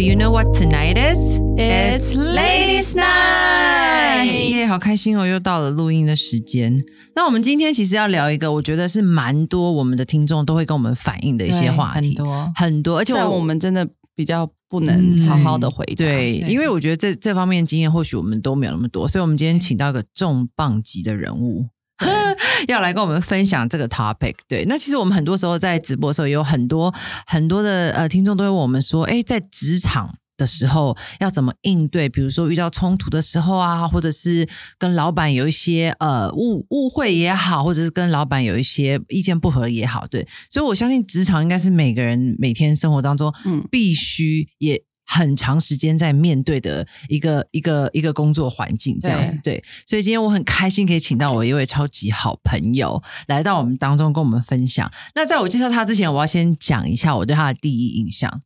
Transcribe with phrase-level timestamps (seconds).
[0.00, 1.36] Do you know what tonight is?
[1.58, 5.26] It's Ladies' Night 耶，好开心哦！
[5.26, 6.82] 又到了录音的时间。
[7.14, 15.96] 那我们今天其实要聊一个，我觉得是蛮多我们的听众都会跟我们反映的一些话题，很多很多，而且我我们真的比较不能好好的回答。
[15.96, 21.66] 对，因为我觉得这这方面经验或许我们都没有那么多，所以我们今天请到一个重磅级的人物。
[22.68, 26.92] 要来跟我们分享这个 topic，对，那其实我们很多时候在直播的时候，也有很多
[27.26, 32.08] 很多的呃听众都会问我们说，哎，在职场的时候要怎么应对？
[32.08, 44.82] 比如说遇到冲突的时候啊，或者是跟老板有一些呃误误会也好，或者是跟老板有一些意见不合也好，对，所以我相信职场应该是每个人每天生活当中，嗯必须也。
[45.12, 54.88] 很长时间在面对的一个一个一个工作环境，这样子对，所以今天我很开心可以请到我一位超级好朋友来到我们当中跟我们分享。
[55.16, 58.40] 那在我介绍他之前，我要先讲一下我对他的第一印象。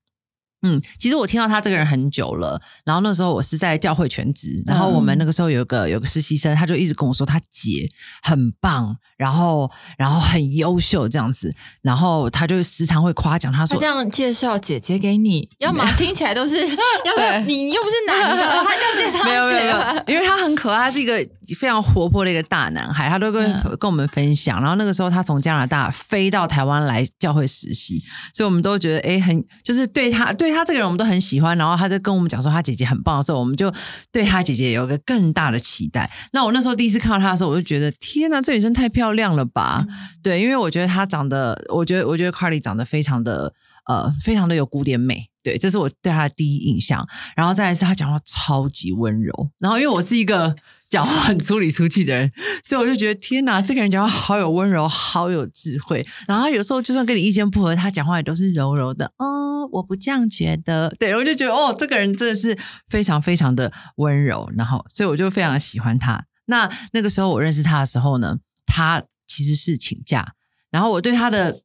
[0.65, 7.87] 嗯，其实我听到他这个人很久了，然后那时候我是在教会全职，然后我们那个时候有个有个实习生，他就一直跟我说他姐
[8.23, 21.23] 很棒，然后然后很优秀这样子，然后他就时常会夸奖他说他这样介绍姐姐给你，要么听起来都是， 要是你又不是男的，他这样介绍没有没有没有姐，因为他很可爱，他是一个
[21.59, 24.61] 非常活泼的一个大男孩，他都跟、嗯跟我们分享。
[24.61, 31.59] 然后那个时候他从加拿大飞到台湾来教会实习，所以我们都觉得哎，很就是对他对他这个人我们都很喜欢。
[31.59, 33.73] 然后他就跟我们讲说他姐姐很棒的时候，我们就
[34.13, 36.11] 对他姐姐有个更大的期待。
[36.33, 39.85] 那我那时候第一次看到他的时候，我就觉得天哪，这女生太漂亮了吧？
[40.23, 43.53] 对，因为我觉得她长得，我觉得我觉得 Carly 长得非常的
[43.87, 45.29] 呃，非常的有古典美。
[45.43, 47.07] 对，这是我对他的第一印象。
[47.37, 49.51] 然后再来是他讲话超级温柔。
[49.59, 50.57] 然后因为我是一个
[50.95, 52.31] 讲话很粗里粗气的人，
[52.63, 56.07] 所以我就觉得天哪，这个人讲话好有温柔，好有智慧。
[56.29, 59.07] 然后有时候就算跟你意见不合，他讲话也都是柔柔的。
[59.19, 60.95] 哦，我不这样觉得。
[60.97, 62.57] 对，我就觉得哦，这个人真的是
[62.89, 64.49] 非常非常的温柔。
[64.57, 66.25] 然后，所以我就非常喜欢他。
[66.47, 70.35] 那那个时候我认识他的时候呢，他其实是请假，
[70.71, 71.63] 然后我对他的。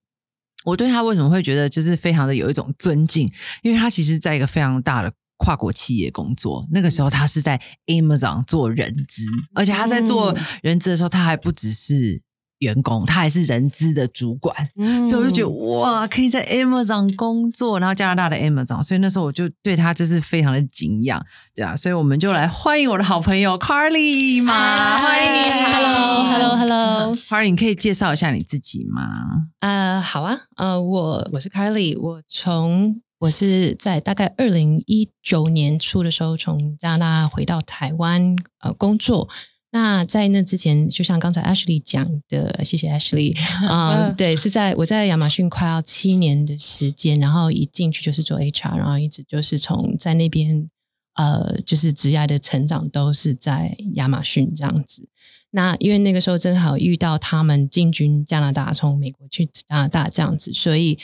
[0.66, 3.32] 我对他为什么会觉得就是非常的有一种尊敬？
[3.64, 9.24] 因为他其实在一个非常大的跨国企业工作，那个时候他是在 Amazon 做人资，
[9.56, 12.22] 而且他在做人资的时候，他还不只是
[12.60, 14.54] 员工，他还是人资的主管。
[14.76, 21.26] 嗯所以我就觉得哇，可以在 Amazon 工作，然后加拿大的 Amazon，所以那时候我就对他就是非常的敬仰，
[21.56, 27.16] 对啊，所以我们就来欢迎我的好朋友 Carly 嘛，欢迎你 Hello，Hello，Hello。
[27.30, 29.48] Carly，你可以介绍一下你自己吗？
[29.62, 39.30] 呃，好啊，呃，我我是 Carly，我从我是在大概二零一九年初的时候从加拿大回到台湾呃工作。
[39.72, 43.38] 那在那之前，就像刚才 Ashley 讲的，谢谢 Ashley
[43.68, 50.68] 啊、 对，是在我在亚马逊快要七年的时间，然后一进去就是做 HR，然后一直就是从在那边
[51.14, 55.08] 呃，就是职业的成长都是在亚马逊这样子。
[55.52, 60.98] 那因为那个时候正好遇到他们进军加拿大，从美国去加拿大这样子，所以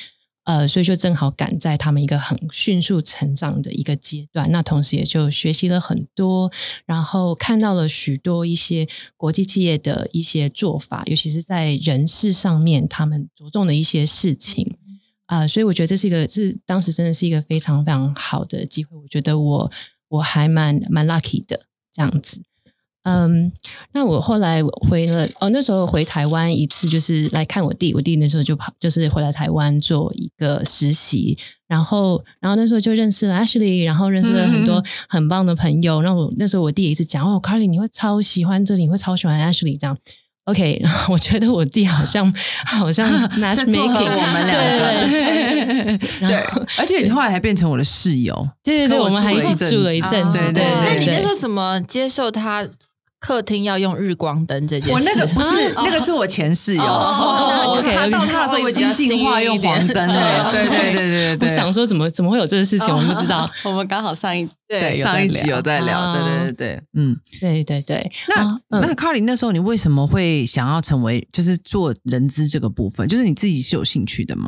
[0.45, 4.49] 呃，所以就正好赶在他们一个很迅速成长的一个阶段。
[4.51, 6.51] 那同时也就学习了很多，
[6.85, 14.77] 然后看到了许多一些国际企业的一些做法，尤其是在人事上面他们着重的一些事情。
[15.27, 18.95] 啊、所以我觉得这是一个，是当时真的是一个非常非常好的机会。
[18.95, 19.71] 我觉得我
[20.09, 22.43] 我还蛮蛮 lucky 的这样子。
[23.05, 23.51] 嗯，
[23.93, 27.93] 那我后来回了哦，那时候回台湾一次，就是来看我弟。
[27.93, 36.01] 我弟那时候就跑，就是回来台湾做一个实习，然后，然后那时候就认识了 Ashley，然后认识了很多很棒的朋友。
[36.01, 39.95] 然后我那时候我弟也一直讲哦，Carly 你会超喜欢这里，你会超喜欢 Ashley 这样。
[40.45, 42.31] OK，然后我觉得我弟好像
[42.65, 43.07] 好像
[43.55, 46.35] 在撮合 matchmaking，我们两个，对对对对，
[46.77, 52.67] 而且你后来还变成我的室友，对对对，我我们还一起住了一阵子，对对对对那你那时候怎么接受他
[53.25, 54.93] 客厅要用日光灯这件事？
[54.93, 56.83] 我那个不是，那个是我前室友。
[56.83, 60.51] 他到他的时候我已经进化用黄灯了。
[60.51, 63.49] 对对对对对，我想说怎么怎么会有这个事情，我们不知道。
[63.65, 67.17] 我们刚好上一对有上一集有在聊，啊对对对对，嗯。
[67.39, 68.11] 对对对，
[68.69, 73.07] 那那 Carly 那时候你为什么会想要成为就是做人资这个部分？
[73.07, 74.47] 就是你自己是有兴趣的吗？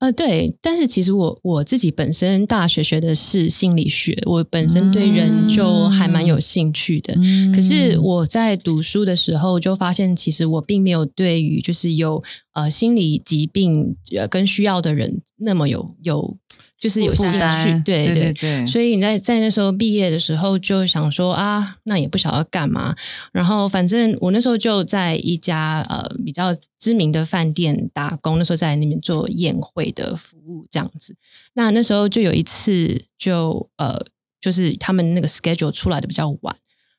[0.00, 7.14] 呃，对，但是其实我我自己本身大学学的是心理学，我本身对人就还蛮有兴趣的。
[7.20, 12.22] 嗯可是我在读书的时候就发现，其实我并没有对于就是有
[12.58, 16.36] 呃心理疾病呃跟需要的人那么有有
[16.76, 22.94] 就是有兴趣对对对对所以你在在那时候毕业的时候就想说啊，那也不晓得要干嘛。
[23.32, 31.16] 然后反正我那时候就在一家呃比较知名的饭店打工，那时候在那边做宴会的服务这样子。
[31.54, 34.00] 那那时候就有一次就呃
[34.40, 36.56] 就是他们那个 schedule 出来的比较晚，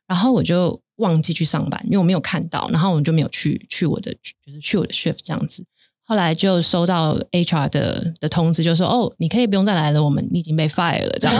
[0.09, 5.63] 然后我就忘记去上班，因为我没有看到，然后我就没有去去我的就是去我的 shift 这样子。
[6.03, 11.37] 后来就收到 HR 的的通知，就说哦，你可以不用再来了，我们你已经被 fire 了这样。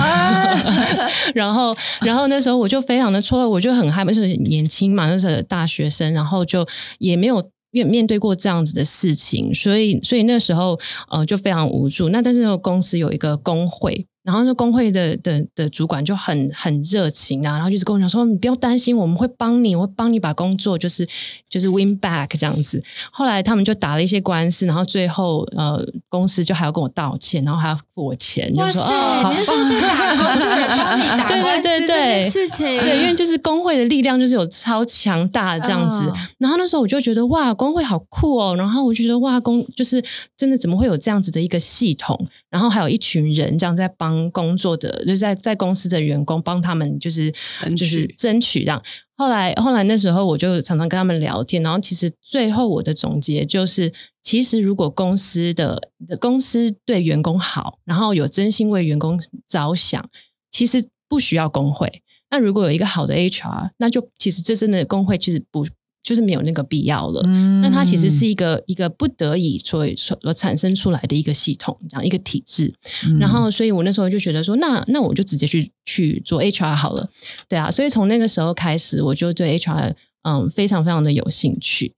[1.33, 6.63] 然后，然后那时候我就非常的错愕，我就很害怕，就是年轻嘛，那时候大学生，然后就
[7.00, 10.80] 也没有面面对过这样子的事情，所以所以那时候
[11.10, 12.10] 呃就非常无助。
[12.10, 14.06] 那但是那个公司有一个工会。
[14.24, 21.07] 然后那工会的的的主管就很很热情啊，然后就是跟我讲说，你不要担心，我们会帮你，我会帮你把工作就是
[21.49, 22.81] 就是 win back 这样子。
[23.11, 36.05] 后来他们就打了一些官司，然后最后呃公司就还要跟我道歉，然后还要付我钱，就说哦，你那时候在打工，就人帮你打对对对对事情，对，因为就是工会的力量就是有超强大的这样子。
[36.05, 38.55] 嗯然后那时候我就觉得哇，工会好酷哦。
[38.55, 40.03] 然后我就觉得哇，工就是
[40.37, 42.17] 真的怎么会有这样子的一个系统？
[42.49, 47.31] 然后还有一群人这样在帮工作的，就是在在公司的员工帮他们就是
[47.75, 48.81] 就是争取这样。
[49.19, 55.77] 后来后来那时候我就常常跟他们聊天，然后其实最后我的总结就是，其实如果公司的
[56.21, 60.10] 公司对员工好，然后有真心为员工着想，
[60.50, 62.01] 其实不需要工会。
[62.31, 65.66] 那如果有一个好的 HR，那就其实这真的工会其实不
[66.09, 67.21] 就是没有那个必要了。
[67.25, 72.73] 嗯那它其实是一个一个不得已所所所产生出来的一个系统，这样一个体制。
[73.06, 77.07] 嗯然后，所以我那时候就觉得说，那那我就直接去去做 HR 好了，
[77.47, 77.69] 对啊。
[77.69, 81.94] 所以从那个时候开始，我就对 HR 嗯非常非常的有兴趣。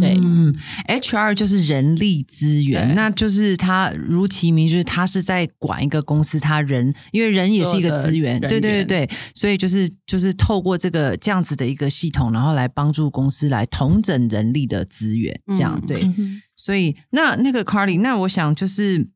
[0.00, 0.14] 对。
[0.22, 0.54] 嗯
[0.88, 16.14] ，HR 就是人力资源，那就是他如其名，就是他是在管一个公司，他人因为人也是一个资源，对对对对，所以就是就是透过这个这样子的一个系统，然后来帮助公司来统整人力的资源，这样嗯对。
[16.56, 19.08] 所以那那个 Carly，那我想就是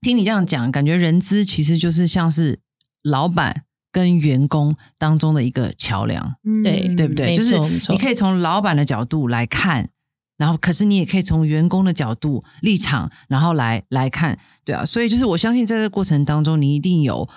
[0.00, 2.60] 听你这样讲，感觉人资其实就是像是
[3.02, 6.36] 老板跟员工当中的一个桥梁。
[6.44, 7.34] 嗯对对不对？
[7.36, 7.58] 就是
[7.90, 9.90] 你可以从老板的角度来看，
[10.36, 14.84] 然后可是你也可以从员工的角度立场，然后来来看，对啊。
[14.84, 17.28] 所以就是我相信在这个过程当中，你一定有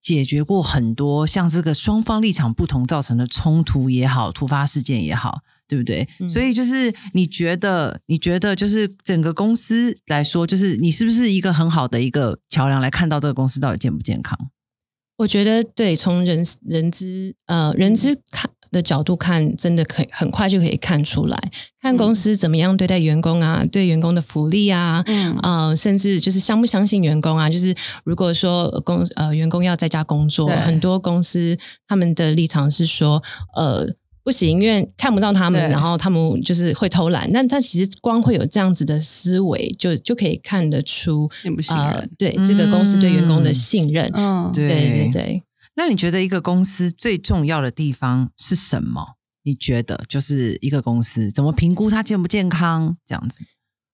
[0.00, 5.40] 解决过很多像这个双方立场不同造成的冲突也好，突发事件也好。
[5.68, 6.06] 对不对？
[6.18, 14.38] 嗯所以就是你觉得，你觉得就是整个公司来说，就是你是不是一个很好的一个桥梁来看到这个公司到底健不健康？
[15.22, 21.38] 我觉得对，从人人资呃人资看的角度看，真的可以很快就可以看出来，
[21.80, 27.74] 看公司怎么样对待员工啊，对员工的福利啊，嗯呃，甚至就是相不相信员工啊，就是
[28.04, 33.22] 如果说公呃员工要在家工作，很多公司他们的立场是说，
[33.56, 33.94] 呃。
[34.24, 37.30] 不行，因为看不到他们，然后他们就是会偷懒。
[37.32, 44.10] 但他其实光会有这样子的思维，就就可以看得出，信不信呃任，对这个公司对员工的嗯信任。
[44.14, 45.42] 嗯，对对对对。
[45.74, 49.16] 那你觉得一个公司最重要的地方是什么？
[49.44, 53.44] 你觉得就是一个公司怎么评估它健不健康这样子？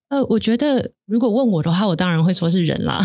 [0.08, 2.98] 呃，我觉得如果问我的话，我当然会说是人啦。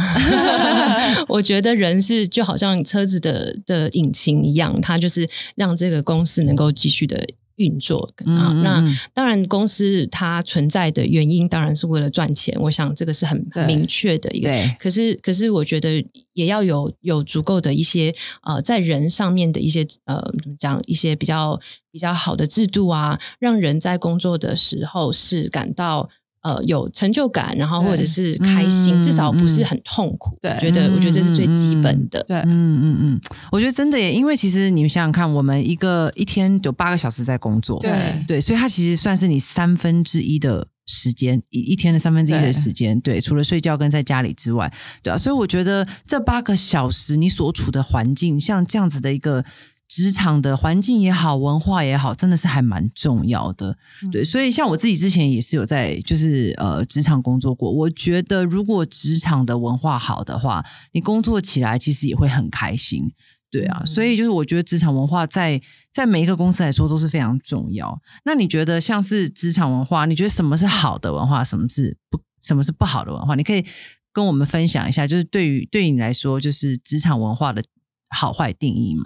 [1.27, 7.25] 我觉得人是就好像车子的的引擎一样，它就是让这个公司能够继续的
[7.57, 8.51] 运作啊。
[8.51, 14.50] 嗯嗯那嗯当然，公司它存在的原因当然是为了赚钱，我想这个是很很明确的一个。
[14.79, 21.60] 可是，可是我觉得也要有有足够的一些呃，在人上面的一些呃，怎么讲，一些比较
[21.91, 26.10] 比较好的制度啊，让人在工作的时候是感到
[26.43, 30.38] 呃有成就感，然后或者是开心，嗯至少不是嗯很痛苦。
[30.41, 32.23] 对我觉得我觉得这是最基本的。
[32.23, 33.21] 对，嗯嗯嗯，
[33.51, 44.71] 我觉得真的耶，因为其实你们想想看，我们一个一天有八个小时在工作，对对，所以它其实算是你三分之一的时间，一一天的三分之一的时间，对，除了睡觉跟在家里之外，
[45.01, 49.43] 对啊，所以我觉得这八个小时你所处的环境，像这样子的一个。
[49.87, 53.77] 职场的环境也好，文化也好，真的是还蛮重要的。
[54.11, 63.11] 对，所以像我自己之前也是有在就是呃职场工作过，我觉得如果职场的文化好的话，你工作起来其实也会很开心。
[63.51, 65.61] 对啊，嗯所以就是我觉得职场文化在
[65.93, 68.01] 在每一个公司来说都是非常重要。
[68.25, 73.35] 那你觉得像是职场文化，你觉得什么是好的文化，什么是不什么是不好的文化？
[73.35, 73.63] 你可以
[74.11, 77.61] 跟我们分享一下，就是对于对于你来说，就是职场文化的
[78.09, 79.03] 好坏定义吗？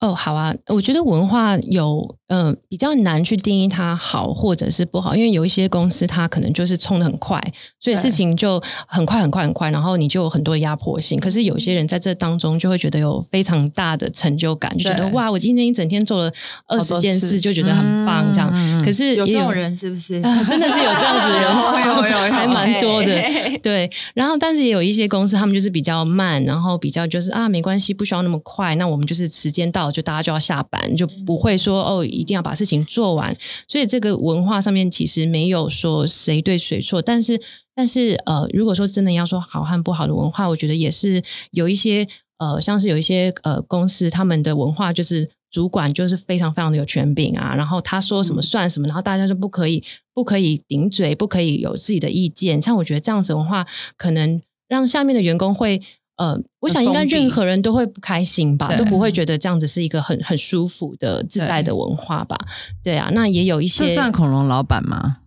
[0.00, 7.40] 哦，好啊，我觉得文化有呃比较难去定义它好或者是不好，因为有一些公司它可能就是冲的很快，
[7.80, 11.18] 所以事情就很快很快很快，然后你就有很多的压迫性。
[11.18, 16.32] 可是有些人在这当中就会觉得有非常大的成就感，就觉得哇，我今天一整天做了
[16.66, 18.52] 二十件事，就觉得很棒这样。
[18.54, 20.14] 嗯可是也有这种人是不是？
[20.22, 21.50] 啊，真的是有这样子的人，
[21.86, 23.22] 有有有 有还蛮多的。
[23.62, 28.74] 对，然后但是也有一些公司，他们就是比较慢，然后比较就是啊，没关系，不需要那么快。
[28.76, 33.36] 那我们就是时间到，就大家就要下班，就不会说哦，一定要把事情做完。
[33.68, 37.40] 所以这个文化上面其实没有说谁对谁错，但是
[37.74, 42.06] 但是呃，如果说真的要说好和不好的文化，我觉得也是有一些
[42.38, 45.30] 呃，像是有一些呃公司他们的文化就是。
[45.48, 52.60] 主管就是非常非常的有权柄啊，然后他说什么算什么，然后大家就不可以不可以顶嘴，不可以有自己的意见。
[52.60, 53.66] 像我觉得这样子的话，
[53.96, 55.80] 可能让下面的员工会
[56.16, 62.36] 呃，我想应该任何人都会不开心吧，都不会觉得这样子是一个很很舒服的自在的文化吧。
[62.82, 65.18] 对啊，那也有一些这算恐龙老板吗？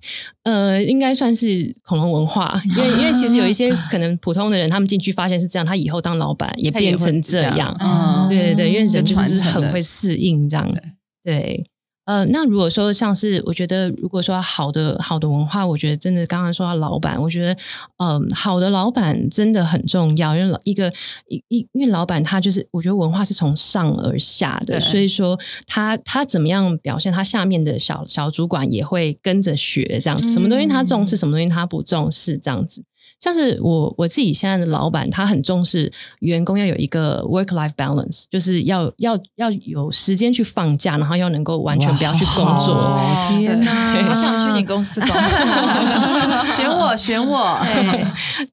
[0.44, 7.78] 呃，应该算是恐龙文化，因为因为其实有一些 可能普通的人，他们进去发现是这样，他以后当老板也变成这样这样。
[7.80, 10.68] 嗯对对对，因为人就是很会适应这样。
[11.22, 11.64] 对，
[12.10, 17.56] 呃，那如果说像是我觉得，如果说好的好的文化，我觉得真的刚刚说到老板，我觉得
[17.98, 20.92] 嗯、好的老板真的很重要，因为老一个
[21.28, 32.84] 一一因为老板他就是我觉得文化是从上而下的，所以说他他怎么样表现，他下面的小小主管也会跟着学这样子，什么东西他重视，什么东西他不重视这样子。
[33.20, 42.74] 像是我我自己现在的老板，他很重视员工要有一个 work life balance，就是要要要有时间去放假，然后要能够完全不要去工作。
[42.76, 44.10] 哇天哪！
[44.10, 45.20] 我想去你公司工作。
[46.56, 47.60] 选我，选我。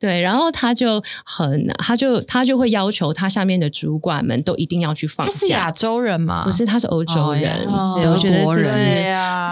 [0.01, 5.71] 对，然后他就很，他就他就会要求他下面的主管们都一定要去放他是亚。
[5.71, 6.43] 洲人吗？
[6.45, 7.65] 不是，他是欧洲人。
[7.69, 8.81] 哦对，我觉得这是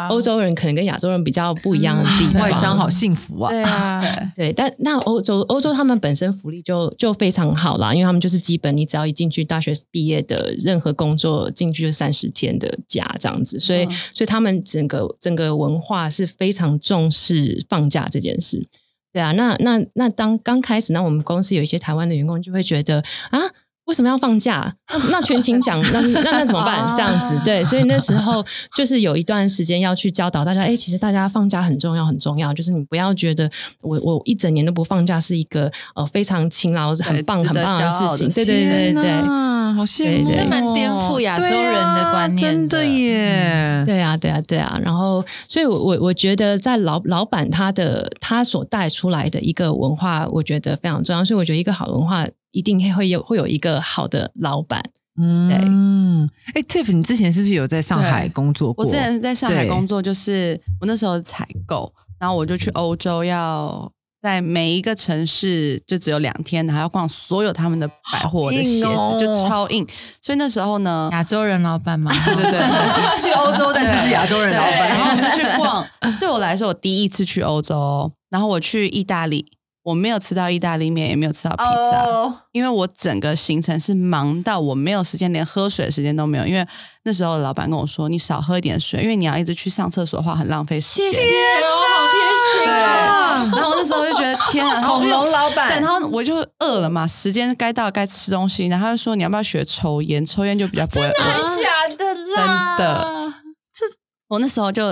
[0.09, 2.43] 欧洲人可能跟亚洲人比较不一样的地方。
[2.43, 3.51] 外商好幸福啊！
[3.51, 4.03] 对啊，
[4.35, 18.67] 对，但那欧洲欧洲他们本身福利就就非常好啦，因为他们就是基本你只要一进去大学毕业的任何工作进去就三十天的假这样子，所以、所以他们整个整个文化是非常重视放假这件事。
[19.13, 23.41] 对啊，那那那当刚开始，那我们公司有一些台湾的员工就会觉得啊。
[23.87, 24.75] 为什么要放假？
[24.91, 26.89] 那那全勤奖，那是那那怎么办？
[26.97, 32.53] 这样子，对，所以那时候就是有一段时间要去教导大家，哎，其实大家放假很重要，很重要。
[32.55, 33.51] 就是你不要觉得
[33.83, 38.29] 我我一整年都不放假是一个呃非常勤劳、很棒、很棒的事情。
[38.31, 39.11] 对对对天对。
[39.11, 43.83] 啊好羡慕哦，对对这蛮颠覆亚洲人的观念真的耶。
[43.85, 44.79] 对啊，对啊，对啊。
[44.81, 51.25] 然后，所以我，我我觉得，在老老板他的他所带出来的一个文化，我觉得非常重要。
[51.25, 52.25] 所以，我觉得一个好的文化
[52.55, 54.83] 一定会有会有一个好的老板。
[55.21, 58.85] 嗯，哎，Tiff，你之前是不是有在上海工作过？
[58.85, 69.87] 我之前在上海工作，就是我那时候采购，然后我就去欧洲，要在每一个城市就只有两天，然后要逛所有他们的百货的鞋子，哦就超硬。
[70.21, 72.11] 所以那时候呢，亚洲人老板吗？
[72.25, 75.15] 对对对，去欧洲，但是是亚洲人老板，然后我。
[75.15, 75.87] 们就去逛。
[76.19, 79.47] 对我来说，我第一次去欧洲，然后我去意大利，
[79.85, 82.05] 我没有吃到意大利面，也没有吃到披萨。
[82.07, 86.47] 哦，因为我整个行程是忙到我没有时间，连喝水的时间都没有。
[86.47, 86.67] 因为
[87.05, 91.21] 那时候老板跟我说，你少喝一点水，因为你要一直去上厕所的话，很浪费时间。
[91.21, 93.51] 哦，好贴心啊！
[93.55, 100.25] 然后我那时候就觉得天啊，恐龙老对，板然，后我就饿了嘛，时间该到该吃东西，然后他就说你要不要学抽烟？
[100.25, 101.13] 抽烟就比较不会饿。
[101.13, 103.35] 真的假的啦，真的
[103.75, 103.85] 这
[104.29, 104.83] 我那时候就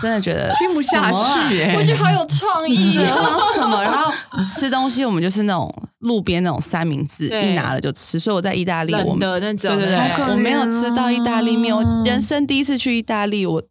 [0.00, 1.62] 真的觉得听不下去。
[1.62, 3.22] 哎我觉得好有创意 对，然哦。
[3.22, 3.82] 后什么？
[3.82, 4.12] 然后
[4.46, 8.18] 吃东西，我们就是那种路边那种三明治，一拿了就吃。
[8.18, 13.62] 所以我在意大利，我冷的那种，对对对，我没有吃到意大利面，我哦人生第一次去意大利，我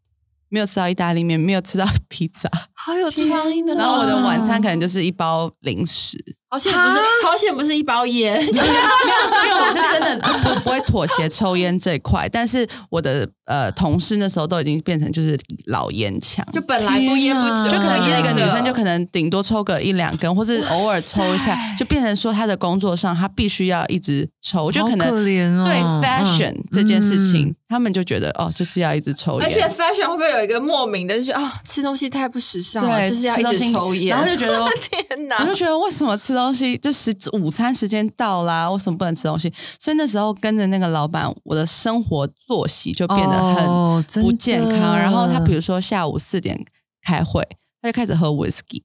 [0.50, 3.74] 没有吃到意大利面，没有吃到 披萨，好有创意的。
[3.76, 6.18] 然后我的晚餐可能就是一包零食，
[6.50, 29.68] 好险不是，好险不是一包烟， 没有，因为我就真的不不会妥协抽烟这一块，但是我的呃同事那时候都已经变成就是老烟枪，就本来不烟不酒，就可能烟一个女生就可能顶多抽个一两根，或是偶尔抽一下，就变成说她的工作上她必须要一直抽，就可能对嗯 fashion 这件事情，他们就觉得哦，就是要一直抽而且。
[29.78, 39.52] fashion 会不会有一个莫名的，就是啊、吃东西太不时尚了，就是要一直抽烟，然后就觉得 天哪我就觉得为什么吃东西就是午餐时间到啦，为什么不能吃东西？
[39.80, 44.98] 所以那时候跟着那个老板，我的生活作息就变得哦很不健康。
[44.98, 46.66] 然后他比如说下午四点
[47.02, 47.48] 开会，
[47.82, 48.84] 他就开始喝 whisky，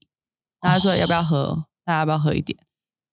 [0.61, 1.65] 然后他说要不要喝？
[1.85, 2.57] 大家要不要喝一点？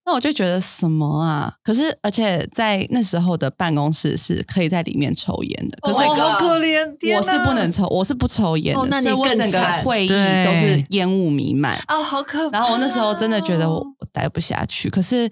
[0.03, 1.53] 那我就觉得什么啊？
[1.63, 11.77] 可是而且在那时候的办公室是可以在里面抽烟的，可是哦好可怜我是不能抽，我是不抽烟的，哦那你更所以我整个惨会议都是烟雾弥漫。
[11.87, 12.57] 哦，好可怕！
[12.57, 15.29] 然后我那时候真的觉得我我待不下去，可是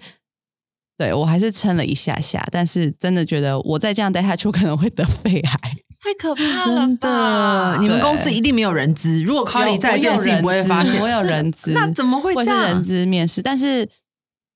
[0.96, 5.60] 对我还是撑了一下下，但是真的觉得我再这样待下去，我可能会得肺癌。
[6.02, 9.22] 太可怕了真，的，你们公司一定没有人资。
[9.22, 10.98] 如果 Carly 在，这件事情不会发现。
[10.98, 13.42] 我有人资， 那怎么会这是人资面试？
[13.42, 13.86] 但是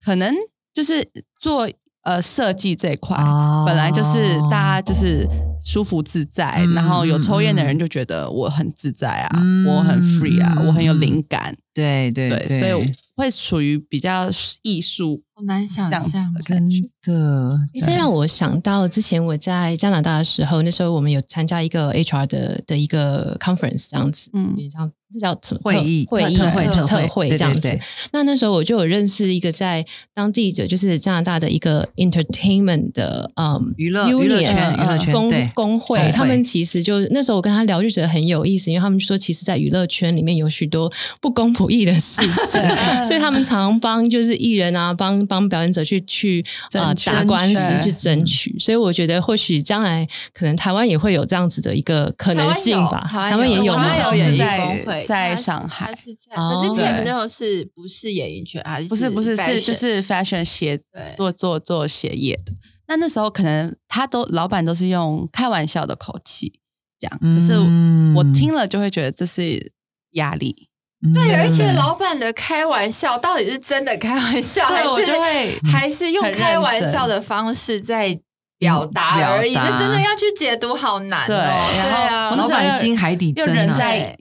[0.05, 0.33] 可能
[0.73, 1.09] 就是
[1.41, 1.69] 做
[2.03, 3.65] 呃设计这一块，哦。
[3.67, 5.27] 本来就是大家就是
[5.65, 9.67] 舒服自在，嗯然后有抽烟的人就觉得我很自在啊，嗯。
[9.67, 12.85] 我很 free 啊，嗯我很有灵感，对对对，所以我
[13.17, 14.31] 会属于比较
[14.63, 16.35] 艺术好难想象。
[16.41, 16.71] 真。
[17.07, 27.81] 的，诶这让我想到之前我在加拿大的时候，那时候我们有参加一个 HR 的的一个 conference 这样子，嗯嗯，像这叫什么会议会议特会特特会这样子对对。
[28.13, 42.63] 那那时候我就有认识一个在当地的，就是加拿大的一个 entertainment 的嗯娱乐娱乐 union，圈呃娱乐圈工工会工，会他们其实就那时候我跟他聊就觉得很有意思，因为他们说其实，在娱乐圈里面有许多不公不义的事情，
[43.05, 48.59] 所以他们常帮就是艺人啊，帮帮表演者去去呃打官司去争取。
[48.59, 53.07] 所以我觉得或许将来可能台湾也会有这样子的一个可能性吧。
[53.09, 62.53] 台湾有台湾也有我吗那时候有一个是在工会在上海是可是那时候是不是演艺圈啊不是不是是就是 fashion 鞋对做做做鞋业的。
[62.87, 66.61] 那那时候可能他都老板都是用开玩笑的口气
[67.01, 69.73] 讲，可是嗯我听了就会觉得这是
[70.13, 70.69] 压力，
[71.13, 78.19] 对，而且嗯老板的开玩笑到底是真的开玩笑，还是还是用开玩笑的方式在
[78.59, 79.55] 表达而已？
[79.55, 81.27] 那真的要去解读，好难哦。
[81.27, 84.17] 对然后对啊我老板心海底针啊，人在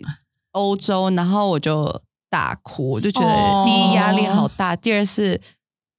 [0.52, 5.40] 欧洲，然后我就大哭，我就觉哦得第一压力好大，第二是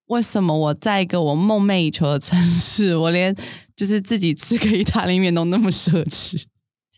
[0.06, 3.34] 为什么我在一个我梦寐以求的城市，我连
[3.74, 6.44] 就是自己吃个意大利面都那么奢侈。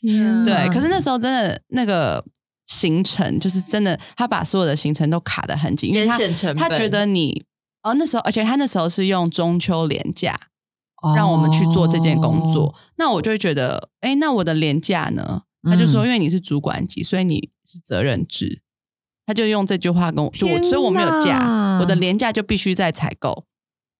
[0.00, 2.22] 天对，可是那时候真的那个
[2.66, 6.18] 行程，就是真的，他把所有的行程都卡得很紧，因为他
[6.54, 7.44] 他觉得你
[7.82, 10.38] 哦那时候，而且他那时候是用中秋廉价
[11.14, 15.42] 让我们去做这件工作，哦那我就会觉得，哎，那我的廉价呢？
[15.68, 18.62] 他就说，嗯因为你是主管级，所以你是责任制。
[19.26, 23.44] 他就用这句话跟我，就我，所以我没有假，我的廉价就必须在采购。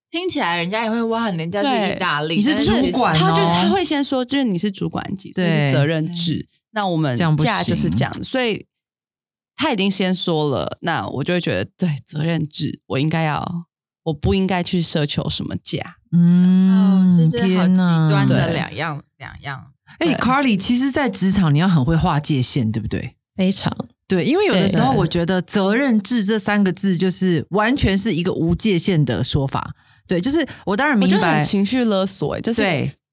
[0.08, 6.48] 听起来人家也会哇，人家去对意大利，你是但主管他就是哦他会先说，就是你是主管级，所以对是责任制。
[6.76, 8.66] 那我们这样不假就是行这样，所以
[9.56, 13.64] 他已经先说了，那我就会觉得，对责任制，我应该要，
[14.02, 15.96] 我不应该去奢求什么价。
[16.12, 19.72] 嗯，哦，这是好极天哪端的对两样两样。
[19.98, 23.16] 哎对，Carly，其实，在职场你要很会划界限，对不对？
[23.34, 23.74] 非常
[24.06, 29.74] 对，因为有的对时候我觉得“责任制”这三个字就是完全是一个无界限的说法。
[30.06, 32.62] 对，就是我当然我觉得明白很，情绪勒索、欸，就是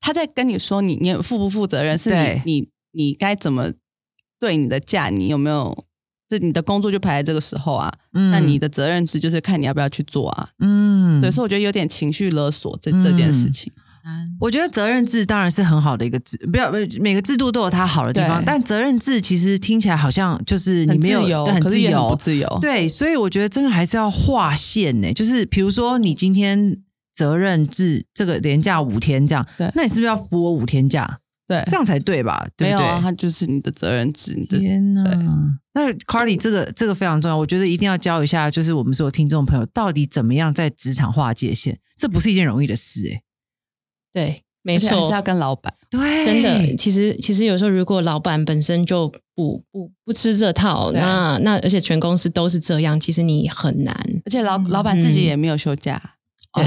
[0.01, 2.13] 他在跟你说你你负不负责任，是
[2.45, 3.73] 你你你该怎么
[4.39, 5.85] 对你的假，你有没有？
[6.29, 10.49] 这你的工作就排在这个时候啊，嗯那你的责任制就是看你要不要去做啊。
[10.59, 13.71] 嗯，对，所以我觉得有点情绪勒索这这件事情。
[14.39, 22.59] 我觉得责任制当然是很好的一个制，不要每个制度都有它好的地方，对但责任制其实听起来好像就是你很没有自由，很自可是也很不由，自由。
[22.61, 25.13] 对，所以我觉得真的还是要划线呢。
[25.13, 26.77] 就是比如说你今天
[27.15, 31.19] 责任制这个连假五天这样对，那你是不是要补我五天假？
[31.47, 32.45] 对，这样才对吧？
[32.55, 32.79] 对不对？
[32.79, 35.17] 没有啊，他就是你的责任制，你的天呐对！
[35.73, 43.23] 那 Carly 这个这个非常重要，我觉得一定要教一下，就是我们所有听众朋友，到底怎么样在职场划界限，这不是一件容易的事哎、
[44.13, 45.73] 对，没错而且还是，要跟老板。
[45.89, 53.93] 对，真的，其实其实有时候如果老板本身就不不不吃这套，对那那而且全公司都是这样，其实你很难。
[54.25, 56.01] 而且老老板自己也没有休假。
[56.53, 56.63] 对，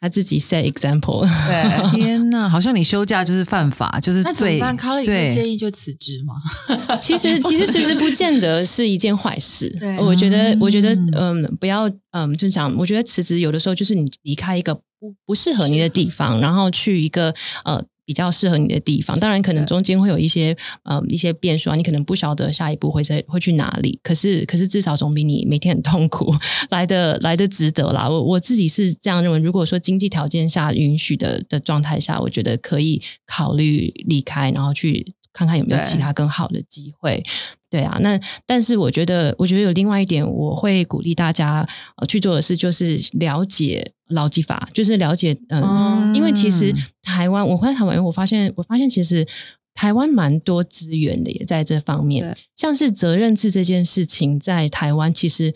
[0.00, 1.22] 他自己 set example。
[1.22, 6.34] 对， 天呐，好像你休假就是犯法，就是那怎么最办对建议就辞职吗？
[7.00, 9.98] 其实其实其实不见得是一件坏事 对。
[9.98, 17.34] 我觉得我觉得嗯嗯，不要嗯，就讲，我觉得辞职有的时候就是你离开一个不不适合你的地方，然后去一个
[17.64, 17.82] 呃。
[18.10, 24.00] 比较适合你的地方，当然可能中间会有一些呃一些变数啊，你可能不晓得下一步会在会去哪里。
[24.02, 26.34] 可是可是至少总比你每天很痛苦
[26.70, 28.08] 来的来的值得啦。
[28.08, 29.38] 我我自己是这样认为。
[29.38, 37.22] 如果说经济条件下允许的的状态下，我觉得可以考虑离开，然后去看看有没有其他更好的机会。
[37.70, 41.64] 对啊，那但是我觉得，我觉得有另外一点，我会鼓励大家
[41.98, 49.26] 呃去做的事，就是了解劳基法，就是了解嗯、嗯因为其实台湾，我回来台湾，我发现我发现其实
[49.74, 55.54] 台湾蛮多资源的，也在这方面，像是责任制这件事情，在台湾其实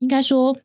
[0.00, 0.56] 应该说。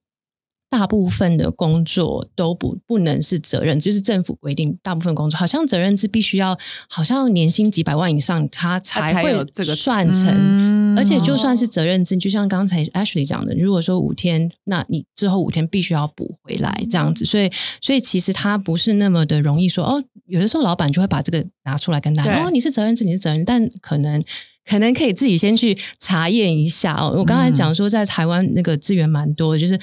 [0.72, 6.58] 大部分的工作都不不能是责任，就是政府规定大部分工作，好像责任制必须要，
[6.88, 10.30] 好像年薪几百万以上，他才会这个算成。
[10.34, 24.22] 嗯而且就算是责任制，就像刚才 Ashley 讲的，如果说五天，那你之后五天必须要补回来这样子，所以所以其实他不是那么的容易说哦，有的时候老板就会把这个拿出来跟大家哦，你是责任制，你是责任，但可能。
[24.64, 27.16] 可能可以自己先去查验一下哦。
[27.18, 29.78] 我刚才讲说，在台湾那个资源蛮多的，就是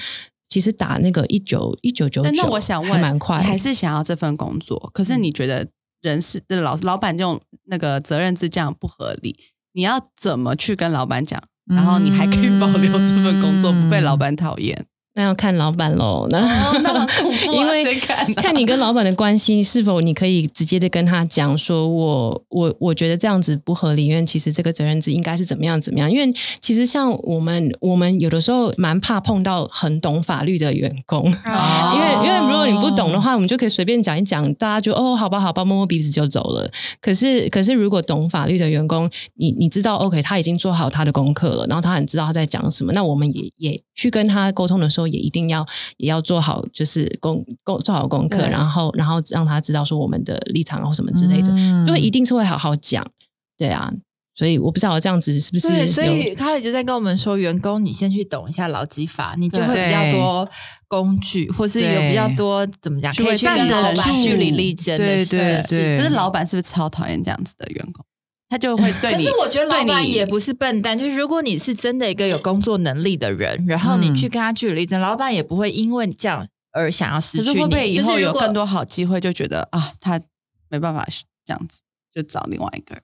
[0.49, 4.89] 其实打那个一九一九九但九，那我想问，蛮快你还是想要这份工作？
[4.93, 5.67] 可是你觉得
[6.01, 9.39] 人事的老老板这种那个责任制这样不合理？
[9.73, 11.41] 你要怎么去跟老板讲？
[11.67, 14.87] 然后你还可以保留这份工作，不被老板讨厌？
[15.19, 16.25] 那要看老板喽。
[16.31, 26.09] 那、哦那很恐怖啊 因为谁敢啊看你跟老板的关系是否你可以直接的跟他讲说我我我觉得这样子不合理，因为其实这个责任制应该是怎么样怎么样。
[26.09, 31.29] 因为其实像我们我们有的时候蛮怕碰到很懂法律的员工。
[31.45, 36.71] 哦因为因为如果你不懂的话，我们就可以随便讲一讲，大家就哦好吧好吧摸摸鼻子就走了。
[37.01, 45.65] 可是可是如果懂法律的员工，你你知道 OK 他已经做好他的功课了，然后他很知道他在讲什么，那我们也也去跟他沟通的时候，也一定要
[45.97, 51.85] 也要做好就是功功做好功课，然后然后让他知道说我们的立场或什么之类的，嗯。
[51.85, 53.05] 就会一定是会好好讲，
[53.57, 53.91] 对啊。
[54.35, 60.49] 所以我不知道这样子是不是对，所以他也就在跟我们说，员工你先去懂一下劳基法，你就会比较多
[60.87, 65.97] 工具，或是有比较多怎么讲，可以去站得跟老板住据理力争的对对对。
[65.97, 68.05] 可是老板是不是超讨厌这样子的员工？
[68.49, 69.23] 他就会对你。
[69.23, 77.55] 可是我觉得老板也不是笨蛋，就是如果你是真的一个有工作能力的人，然后你嗯去跟他据理力争，老板也不会因为你这样而想要失可去你。
[77.55, 80.19] 是会不会以后有更多好机会，就觉得啊，他
[80.69, 81.07] 没办法
[81.45, 81.81] 这样子，
[82.13, 83.03] 就找另外一个人，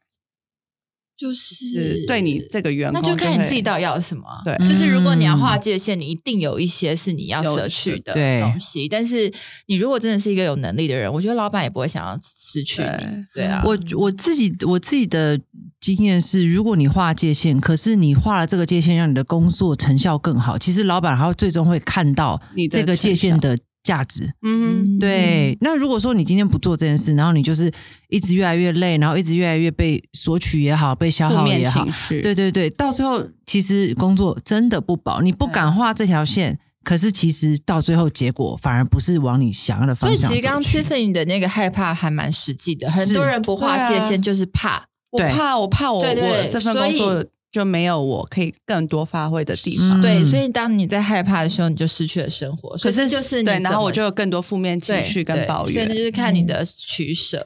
[1.18, 4.42] 就是是对你这个员那就看你自己到底要什么啊。
[4.44, 8.88] 对就是如果你要划嗯界限，你一定有一些是你要舍去的东西。
[8.90, 9.32] 但是
[9.68, 13.26] 你如果真的是一个有能力的人，我觉得老板也不会想要失去你。
[13.34, 15.40] 对啊，我我自己我自己的
[15.80, 24.34] 经验是，如果你划界限，可是你划了这个界限，让你的工作成效更好，其实老板还会最终会看到你的这个界限的价值。
[24.42, 27.72] 嗯，对，那如果说你今天不做这件事，然后你就是
[28.10, 40.34] 一直越来越累，然后一直越来越被索取也好，被消耗也好对对对，到最后其实工作真的不保，你不敢画这条线，可是其实到最后结果反而不是往你想要的方向所以。
[40.34, 44.88] 其实刚刚 Tiffany 的那个害怕还蛮实际的，很多人不划界限就是怕。
[45.16, 49.98] 对我怕，我怕我我这份工作就没有我可以更多发挥的地方。
[49.98, 52.78] 嗯对，所以当你在害怕的时候，你就失去了生活。
[52.80, 55.96] 可是就是对，然后我就有更多负面情绪跟抱怨所以那。
[55.96, 57.46] 就是看你的取舍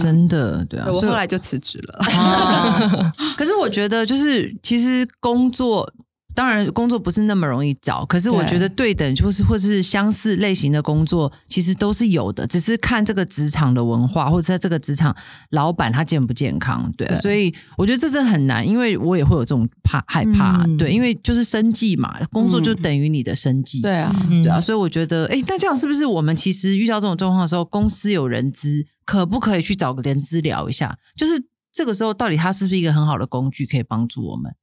[0.00, 1.98] 真的对啊，我后来就辞职了。
[2.00, 5.88] 啊 可是我觉得，就是其实工作，
[6.36, 8.94] 当然工作不是那么容易找，可是我对觉得对。
[8.94, 15.14] 等就是或是相似类型的工作，其实都是有的，只是看这个职场的文化，或者在这个职场
[15.50, 17.06] 老板他健不健康，对。
[17.16, 20.76] 所以我觉得这真的很难，因为我也会有这种怕害怕，嗯。
[20.76, 22.82] 对，因为就是生计嘛，工作就嗯。
[22.82, 30.96] 等于你的生计，对啊，嗯对啊，所以我觉得，哎，那这样是不是我们其实遇到这种状况的时候，公司有人资，可不可以去找个人资聊一下？
[31.16, 31.32] 就是
[31.72, 34.54] 这个时候，到底它是不是一个很好的工具，可以帮助我们？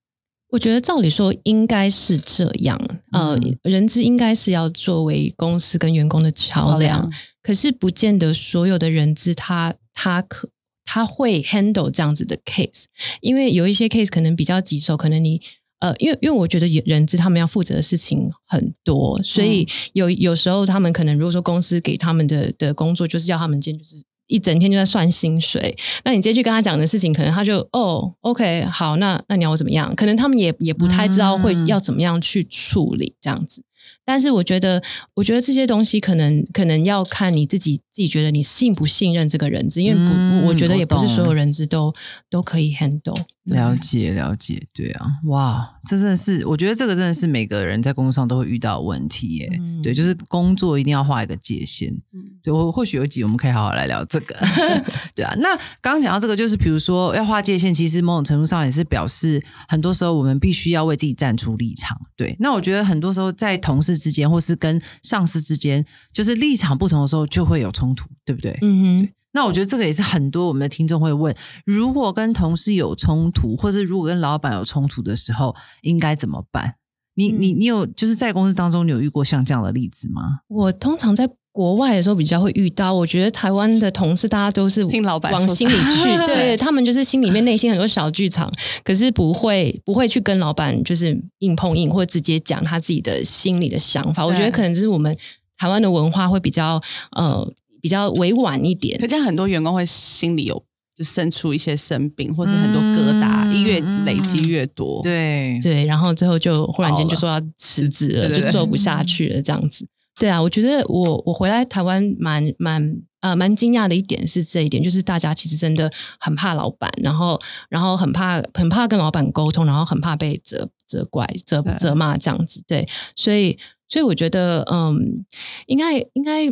[0.54, 2.80] 我觉得照理说应该是这样，
[3.12, 7.12] 呃，嗯人资应该是要作为公司跟员工的桥梁，
[7.42, 10.50] 可是不见得所有的人资他他可
[10.86, 12.86] 他会 handle 这样子的 case，
[13.22, 15.42] 因为有一些 case 可能比较棘手，可能你。
[15.80, 24.02] 呃，因为因为我觉得人资他们要负责的事情很多，所以有有时候他们可能如果说公司给他们的的工作就是要他们今天就是
[24.34, 29.93] 一整天就在算薪水，那你直接去跟他讲的事情，可能他就哦，OK，好，那那你要我怎么样？
[29.96, 33.63] 可能他们也也不太知道会嗯要怎么样去处理这样子。
[34.06, 34.82] 但是我觉得，
[35.15, 41.93] 我觉得这些东西可能可能要看你自己自己觉得你信不信任这个人质，因为不，嗯我觉得也不是所有人质都
[42.30, 43.15] 都可以 handle。
[43.46, 49.50] 了解，了解，对啊，哇，这真的是，我觉得这个真的是每个人在工作上都会遇到的问题耶。
[49.60, 51.91] 嗯对，就是工作一定要画一个界限。
[52.13, 54.36] 嗯对我或许有一集我们可以好好来聊这个。
[55.15, 61.98] 对啊，那刚刚讲到这个，就是比如说要画界限，其实某种程度上也是表示，很多时候我们必须要为自己站出立场。
[62.17, 68.58] 对，那我觉得很多时候在同事之间，或是跟上司之间，就是立场不同的时候，就会有冲突，对不对？
[68.62, 76.76] 嗯哼，那我觉得这个也是很多我们的听众会问：如果跟同事有冲突，或是如果跟老板有冲突的时候，应该怎么办？
[77.16, 80.40] 你你你有就是在公司当中，你有遇过像这样的例子吗？
[80.48, 88.52] 我通常在国外的时候比较会遇到，我觉得台湾的同事大家都是听老板往心里去， 对他们就是心里面内心很多小剧场，
[88.84, 94.26] 可是不会不会去跟老板就是硬碰硬，或直接讲他自己的心里的想法。
[94.26, 95.16] 我觉得可能就是我们
[95.56, 97.48] 台湾的文化会比较呃
[97.84, 99.06] 比较委婉一点可。
[99.06, 100.63] 这样很多员工会心里有
[100.98, 105.04] 就生出一些生病，或是很多疙瘩，越累积越多。
[105.04, 109.86] 对对，然后最后就忽然间就说要辞职了，对对对就做不下去了，这样子。
[110.19, 122.63] 对啊，我觉得我我回来台湾蛮蛮呃蛮惊讶的一点是这一点，就是大家其实真的很怕老板，然后然后很怕很怕跟老板沟通，然后很怕被责责怪、责对责骂这样子。
[122.67, 123.58] 对，所以
[123.89, 125.26] 所以我觉得嗯，
[125.65, 126.47] 应该应该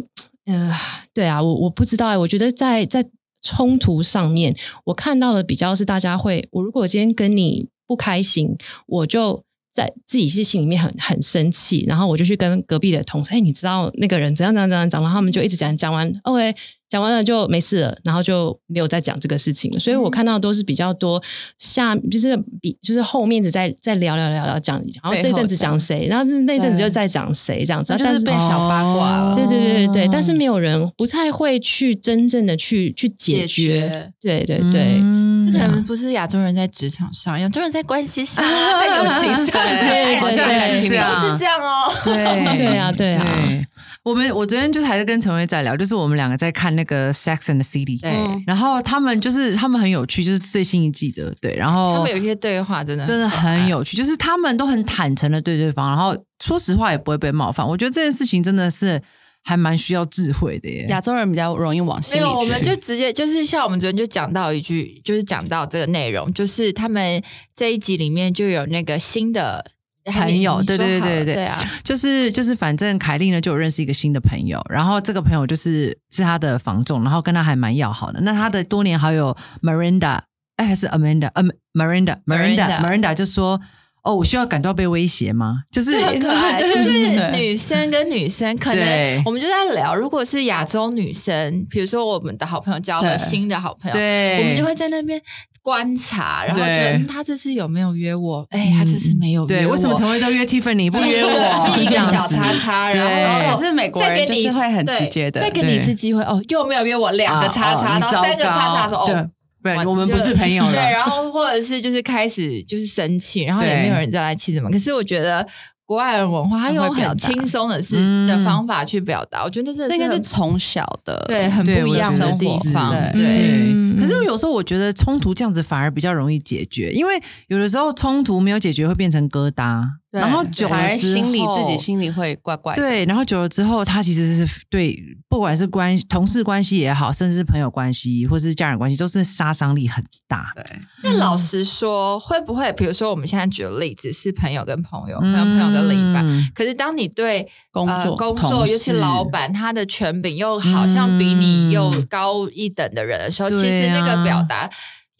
[0.46, 0.74] 呃，
[1.14, 3.08] 对啊，我我不知道哎，我觉得在在
[3.42, 9.44] 冲突上面，我看到的比较是大家会，我如果今天跟你不开心，我就
[9.74, 16.54] 在自己是心里面很很生气，然后我就去跟隔壁的同事，哎，你知道那个人怎样怎样怎样讲，然后他们就一直讲讲完，OK，
[16.92, 19.80] 讲完了就没事了，然后就没有再讲这个事情了。
[19.80, 21.20] 所以我看到都是比较多
[21.58, 29.34] 下，就是比就是后面子在在聊聊聊聊讲，然后这一阵子讲谁，然后那一阵子又在讲谁这样子，就是被小八卦了。
[29.34, 35.00] 对对对对对，但是哦没有人不太会去真正的去去解解决决，对对对。
[35.00, 41.92] 嗯这可能不是亚洲人在职场上，亚洲人在关系上、啊，在友情上，对对对都是这样哦。
[42.04, 42.14] 对
[42.56, 43.68] 对啊对啊对
[44.04, 57.68] 我们我昨天就是还是跟陈薇在聊，就是我们两个在看那个《Sex and the City》，对嗯然后他们就是他们很有趣，就是最新一季的，对，然后他们有一些对话真的真的很有趣，就是他们都很坦诚的对对方，然后说实话也不会被冒犯。
[57.68, 59.00] 我觉得这件事情真的是
[59.44, 60.88] 还蛮需要智慧的耶。
[60.90, 67.22] 亚洲人比较容易往心里没有，我们就直接就是像我们昨天就讲到一句，就是讲到这个内容，就是他们
[67.56, 69.64] 这一集里面就有那个新的
[70.06, 78.20] 朋友对对对对对对啊，就是就是，反正凯莉呢就有认识一个新的朋友，然后这个朋友就是是他的房仲，然后跟他还蛮要好的。
[78.22, 80.22] 那他的多年好友 Miranda，
[80.56, 83.60] 哎还是 Amanda，呃 Miranda Miranda Miranda Miranda 就说。
[84.04, 85.60] 哦，我需要感到被威胁吗？
[85.72, 95.22] 就是很可爱，就是女生跟女生可能我们就在聊，如果是亚洲女生，比如说我们的好朋友交了新的好朋友，对，我们就会在那边
[95.62, 98.44] 观察，然后觉得他这次有没有约我？
[98.50, 101.68] 哎，他这次没有约对，我，为什么陈慧都约 Tiffany 不约我？
[101.68, 105.42] 记一个小叉叉，然后可是美国人就是会很直接的。
[105.42, 109.30] 再给你一次机会哦，又没有约我两个叉叉，然后三个叉叉说哦。
[109.64, 110.72] 对，完我们不是朋友了。
[110.72, 114.70] 对，然后或者是就是开始就是生气，然后也对没有人再来气什么。
[114.70, 115.48] 可是我觉得
[115.86, 122.92] 国外人文化，他用很轻松的事嗯的方法去表达，我觉得这这应该是很从小的对很不一样的地方。
[123.14, 132.82] 对可是有时候我觉得冲突这样子反而比较容易解决，因为有的时候冲突没有解决会变成疙瘩，对然后久反而了之后心里自己心里会怪怪的。
[132.82, 140.52] 对，然后久了之后，他其实是对，不管是关同事关系也好，甚至是朋友关系或是家人关系，都是杀伤力很大。
[140.56, 140.66] 对，
[141.04, 154.70] 那老实说，会不会比如说我们现在举的例子是朋友跟朋友，朋友朋友跟另一半，嗯可是当你对工作呃、工作，尤其老板他的权柄又好像比你又高一等的人的时候，其实那个表达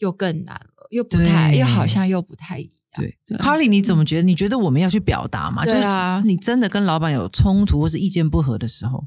[0.00, 2.81] 又更难了，又不太，对又好像又不太一样。
[2.96, 4.22] 对对 c a r l y 你怎么觉得？
[4.22, 5.64] 你觉得我们要去表达吗？
[5.64, 9.04] 对啊就是你真的跟老板有冲突或是意见不合的时候，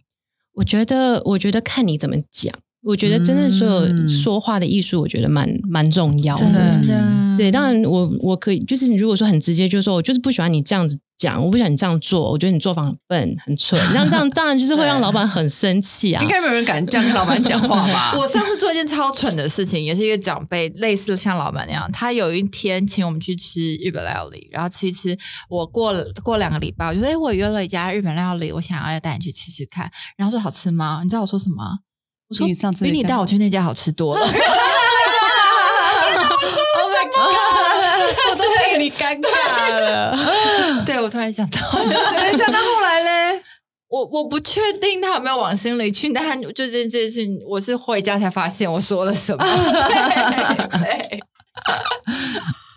[0.53, 2.53] 我觉得，我觉得看你怎么讲。
[2.85, 6.59] 我觉得真的所有嗯说话的艺术，我觉得蛮蛮重要真的。
[6.87, 16.21] 的，对，当然我我可以，就是你如果说很直接，就是说我就是不喜欢你这样子讲，我不喜欢你这样做，我觉得你做法很笨很蠢，这样这样当然就是会让老板很生气啊。
[16.21, 18.13] 应该没有人敢这样跟老板讲话吧？
[18.21, 25.17] 我上次做一件超蠢的事情，也是一个长辈，类似像老板那样，他有一天请我们去吃日本料理，然后吃一吃。
[25.49, 31.79] 我过了过两个礼拜，我就说：“哎、我约了一家日本料理，我想要带你去吃吃看。”然后说：“好吃吗？”你知道我说什么吗？
[32.29, 34.25] 我说：“比你上次比你带我去那家好吃多了。
[36.77, 38.31] Oh my god！
[38.31, 40.15] 我都替你尴尬了。
[40.85, 43.41] 对，我突然想到，等一下，那后来嘞？
[43.87, 49.43] 我我不确定他有没有往心里去，但他就这这件事情，我是回家才发现我说了什么。
[49.45, 49.53] 对
[50.79, 51.23] 对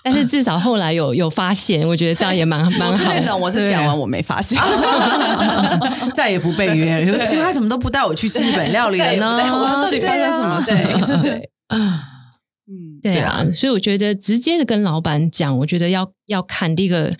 [0.03, 2.97] 但是至少后来有有发现，我觉得这样也蛮 蛮好的。
[2.97, 4.59] 我是那种，我是讲完我没发现。
[6.15, 7.01] 再也不被约了。
[7.03, 9.39] 有奇怪，他怎么都不带我去吃日本料理了呢？
[9.55, 17.13] 我这里发生什么事对对，嗯，对啊，所以我觉得直接的跟老板讲，我觉得要要看第一个。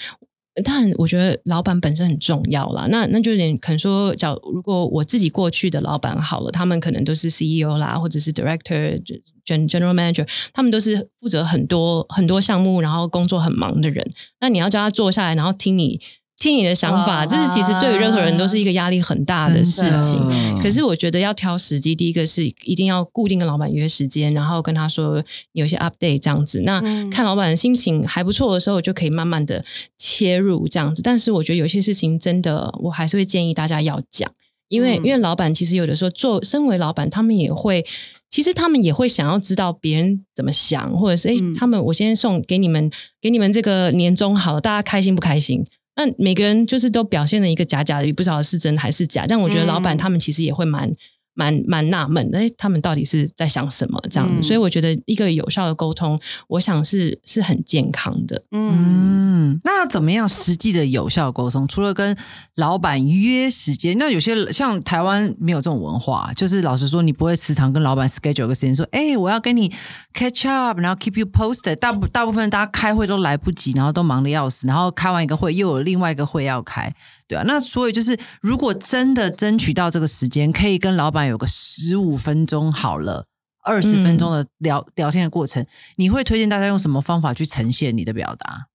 [0.65, 2.87] 但，我觉得老板本身很重要啦。
[2.91, 9.03] 那那就有点可能说，假如如果我自己过去的老板好了，他们可能都是 CEO 啦，或者是 Director、
[9.45, 14.07] General Manager，他们都是负责很多很多项目，然后工作很忙的人。
[14.41, 16.01] 那你要叫他坐下来，然后听你
[16.39, 20.21] 听你的想法，哇这是其实对于任何人都是一个压力很大的事情。
[20.63, 25.23] 可是我觉得要挑时机，第一个是一定要固定跟老板约时间，然后跟他说
[25.53, 26.61] 有一些 update 这样子。
[26.65, 29.65] 那嗯看老板的心情还不错的时候，就可以慢慢的
[29.99, 31.03] 切入这样子。
[31.03, 34.31] 但是我觉得有些事情真的，我还是会建议大家要讲，
[34.69, 37.85] 因为、嗯因为老板其实有的时候做身为老板，他们也会。
[38.31, 42.91] 其实他们也会想要知道别人怎么想，或者是诶，嗯他们我先送给你们，
[43.23, 45.65] 给你们这个年终好了，大家开心不开心？
[45.99, 49.27] 那每个人就是都表现了一个假假的，也不知道是真还是假。
[49.29, 50.89] 但我觉得老板嗯他们其实也会蛮
[51.39, 54.35] 蛮蛮纳闷，哎，他们到底是在想什么这样子？
[54.35, 58.43] 嗯所以我觉得一个有效的沟通，我想是是很健康的。
[58.51, 61.69] 嗯，嗯，那怎么样实际的有效沟通？
[61.69, 62.17] 除了跟
[62.57, 69.73] 老板约时间，那有些像台湾没有这种文化，就是老实说，你不会时常跟老板 schedule 个时间，说，哎、我要跟你
[70.13, 71.77] catch up，然后 keep you posted。
[71.77, 76.93] 大部大部分大家开会都来不及，然后都忙得要死，然后开完一个会又有另外一个会要开，
[77.29, 77.45] 对啊。
[77.47, 83.27] 那所以就是，如果真的争取到这个时间，可以跟老板有个十五分钟好了。
[83.65, 85.63] 二十分钟的聊、聊天的过程，
[85.97, 88.69] 你会推荐大家用什么方法去呈现你的表达？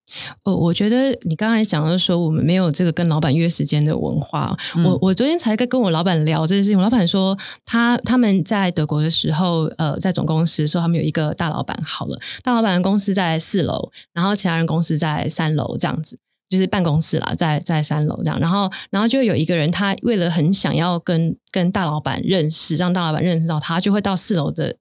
[0.44, 4.56] 呃，我觉得你刚才讲的说我们没有这个跟老板约时间的文化。
[4.76, 7.36] 嗯我我昨天才跟跟我老板聊这件事情，我老板说
[7.66, 16.20] 他他们在德国的时候，呃，在总公司说他们有一个大老板，好了，大老板的公司在四楼，然后其他人公司在三楼这样子。
[16.54, 24.76] 就是办公室啦，在在三楼这样，然后然后就有一个人，他为了很想要跟跟大老板认识，让大老板认识到他，就会到四楼的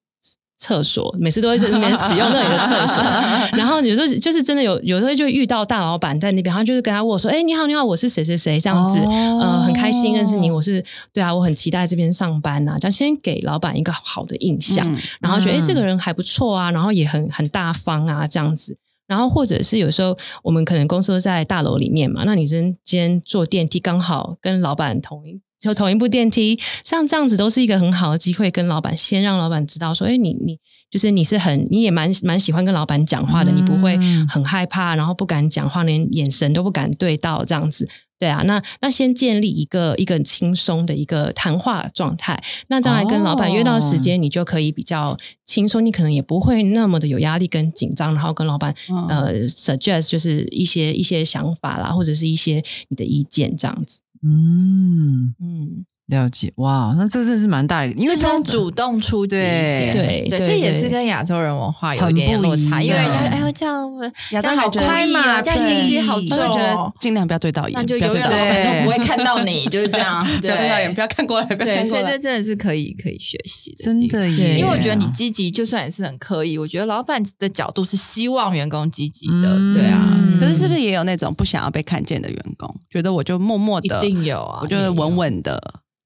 [0.59, 3.03] 厕所，每次都会在那边使用那里的厕所。
[3.57, 18.77] 然后有时候就是真的有，有时候就遇到大老板在那边，他就是跟他握手：“哎、你好，你好，我是谁谁谁，这样子，哦呃，很开心认识你，我是对啊，我很期待这边上班呐、啊，这样先给老板一个好的印象，嗯然后觉得哎、这个人还不错啊，然后也很很大方啊，这样子。
[19.07, 30.59] 然后或者是有时候我们可能公司都在大楼里面嘛，那你今今天坐电梯刚好跟老板同一就同一部电梯，像这样子都是一个很好的机会，跟老板先让老板知道说，哎，你你
[30.91, 33.97] 就是你是很你也蛮蛮喜欢跟老板讲话的，嗯你不会
[34.29, 37.89] 很害怕，然后不敢讲话，连眼神都不敢对到这样子。
[38.23, 49.09] 对啊，那那先建立一个一个轻松的一个谈话状态，那将来跟老板约到时间，你就可以比较轻松，你可能也不会那么的有压力跟紧张，然后跟老板、嗯。
[49.09, 54.03] 呃 suggest 就是一些一些想法啦，或者是一些你的意见这样子。
[54.23, 56.53] 嗯，嗯，了解。
[56.57, 63.91] 哇，那这真的是蛮大的，因为就是要通主动出击，对，对对这也是跟亚洲人文化有一点落差，因为哎呦这样
[64.33, 65.83] 亚洲好人觉得快嘛，这样对。
[65.83, 70.69] 心机好重他会觉得哦，尽量不要对到眼，那就不要对到永远老眼，板都不会看到你， 就是这样，不要对。
[70.69, 72.03] 到眼，对不要看过来，不要对，看过来。
[72.03, 72.23] 所以这。
[72.23, 76.57] 真的是可以可以学习的，真的耶，因为我觉得你积极，就算也是很刻意。
[76.57, 79.75] 我觉得老板的角度是希望员工积极的，嗯。
[79.75, 85.13] 对啊，可是是不是也有那种不想要被看见的员工，觉得我就默默的一的，定有啊，我就是稳。
[85.13, 85.61] 稳的，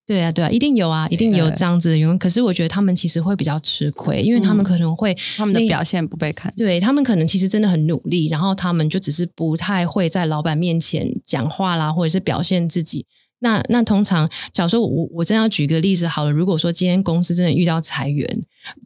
[0.07, 2.17] 对啊，对啊，一定有啊，一定有对这样子的员工。
[2.17, 6.53] 可是我觉得他们其实会比较吃亏，因为他们嗯可能会他们的表现不被看。
[6.57, 13.05] 对他们可能其实真的很努力，然后他们就只是不太会在老板面前讲话啦，或者是表现自己。
[13.41, 18.27] 那那通常，假如说我我真要举个例子好了，如果说今天公司真的遇到裁员，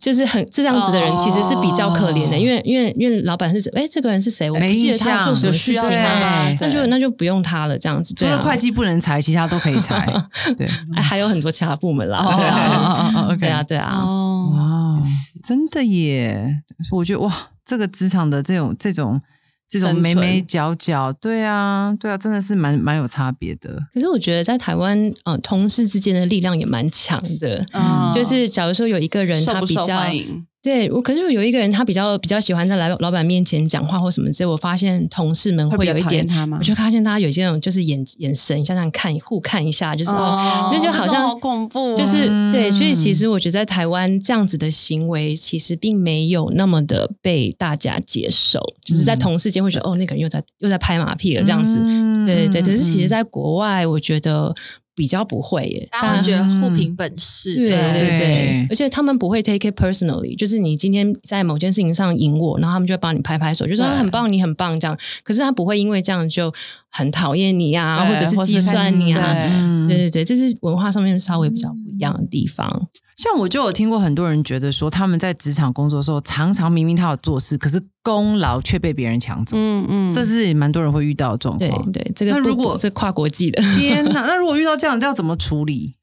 [0.01, 8.13] 就是很这样子的人哦其实是比较可怜的，因为因为因为老板是哎这个人是谁，我不没记得他做什么需要情啊，他吗那就那就不用他了，这样子。
[8.15, 10.05] 除了会计不能裁，其他都可以裁。
[10.59, 14.01] 对，哎还有很多其他部门啦， 哦对啊，哦哦哦对啊，对啊。
[14.03, 15.03] 哦，哇
[15.45, 16.63] 真的耶！
[16.91, 19.21] 我觉得哇，这个职场的这种这种
[19.71, 23.79] 这种眉眉角角，对啊，对啊，真的是蛮蛮有差别的。
[23.95, 27.65] 可是我觉得在台湾，呃，同事之间的力量也蛮强的。
[27.73, 30.45] 嗯就是假如说有一个人他比较欢迎？
[30.63, 36.27] 对我，可是有一个人他比较比较喜欢在老老板面前讲话或什么之类，我发现同事们会有一点
[36.59, 42.51] 我就发现大家有些那种就是眼眼神像这样看互看一下，就是哦，那就好像好恐怖哦，就是嗯。
[42.51, 51.79] 对，所以其实我觉得在台湾这样子的行为，其实并没有那么的被大家接受，就是在同事间会觉得、哦，那个人又在又在拍马屁了这样子。
[51.81, 52.27] 嗯。
[52.27, 53.09] 对对，可是其实，嗯。
[53.09, 54.55] 在国外，我觉得
[54.95, 55.89] 比较不会耶。
[55.91, 64.97] 大家觉得互凭本事，对对对对，而且他们不会 take it personally，就是你今天在某件事情上赢我，然后他们就会帮你拍拍手，就说很棒，你很棒这样。
[65.23, 66.53] 可是他不会因为这样就
[66.91, 69.33] 很讨厌你啊，或者是计算你啊。
[69.33, 71.75] 对嗯对对对，这是文化上面稍微比较
[72.05, 72.89] 样的地方。
[73.17, 81.93] 像我就有听过很多人觉得说，他们在职场工作的时候，常常明明他有做事，可是功劳却被别人抢走，嗯嗯，这是蛮多人会遇到的状对况。
[81.93, 85.97] 对，这个那如果这跨国际的，天哪， 那如果遇到这样，要怎么处理？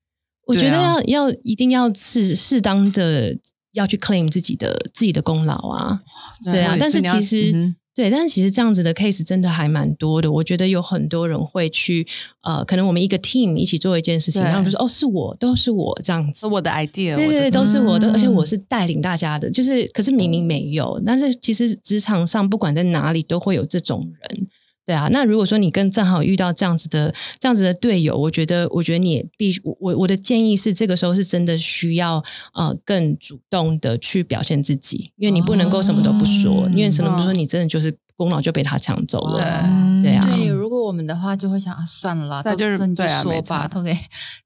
[0.45, 3.35] 我觉得要要一定要适适当的
[3.73, 6.01] 要去 claim 自己的自己的功劳啊。
[6.45, 10.31] 对啊，但是其实、对，但是其实这样子的 case 真的还蛮多的。
[10.31, 12.05] 我觉得有很多人会去，
[12.43, 16.45] 呃，可能我们一个 team 一起做一件事情，对然后就说哦，是我，都是我这样子。
[16.45, 24.47] 我的 idea，对对对，都是我的，嗯而且我是带领大家的，就是可是明明没有，但是其实职场上不管在哪里都会有这种人。
[24.87, 32.23] 对啊，那如果说你跟正好遇到这样子的这样子的队友，我觉得，我觉得你也必须，我我的建议是，这个时候是真的需要
[32.53, 39.43] 呃更主动的去表现自己，因为你不能够什么都不说，哦因为什么都不说，你真的就是功劳就被他抢走了。
[39.65, 43.91] 嗯对啊对，如果我们的话就会想啊，算了啦，那就是对啊没说吧，差都给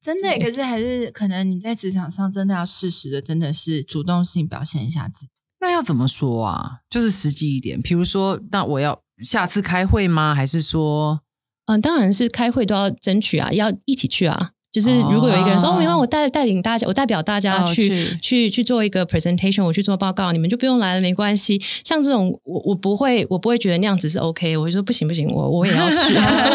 [0.02, 0.30] 真的。
[0.44, 5.32] 可是还是可能你在职场上真的要适时的，真的是主动性表现一下自己。
[5.60, 6.80] 那要怎么说啊？
[6.90, 10.34] 就是实际一点，比如说，那我要下次开会吗？
[10.36, 11.22] 还是说，
[11.66, 14.52] 嗯，当然是开会都要争取啊，要一起去啊。
[14.72, 21.62] 就是如果有一个人说，没关系，我带带领大家，我代表大家哦去、去去去做一个 presentation，我去做报告，你们就不用来了，没关系。
[21.84, 26.14] 像这种，我我不会，我不会觉得那样子是 OK，我就说不行不行，我我也要去。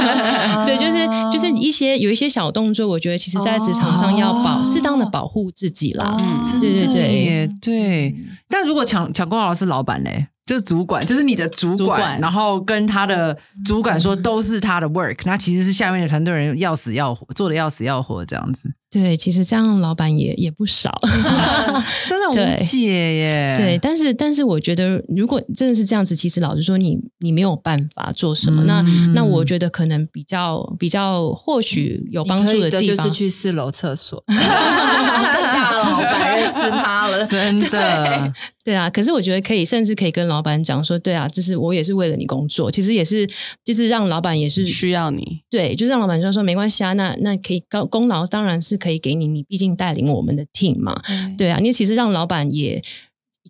[0.64, 6.16] 对，就是就是一些有一些小动作，我觉得其实在职场上要保、哦适当的保护自己啦。
[6.18, 8.16] 嗯对对对耶对。
[8.48, 20.96] 但如果抢抢功劳是老板嘞，就是主管，就是你的主管，主管然后跟他的主管说都是他的 work，那其实是下面的团队人要死要活，做的要死要活这样子，对，其实这样老板也也不少。
[22.08, 22.86] 真的对无解
[23.16, 23.54] 耶。
[23.56, 28.62] 对，但是但是我觉得，如果真的是这样子，其实老实说你，你没有办法做什么。
[28.64, 38.32] 那嗯那我觉得可能比较比较或许有帮助的地方就是，去四楼厕所， 更大的老板认识他了， 真的，
[38.64, 38.74] 对。
[38.74, 38.90] 啊。
[38.90, 43.26] 可是我觉得可以，甚至可以跟老板讲说，对啊，这是我也是为了你工作，其实也是
[43.64, 51.00] 就是让老板也是需要你，对，就是让老板就说没关系啊，那那可以高功劳当然是可以给你，你毕竟带领我们的 team 嘛，
[51.38, 52.82] 对啊，你其实让老板也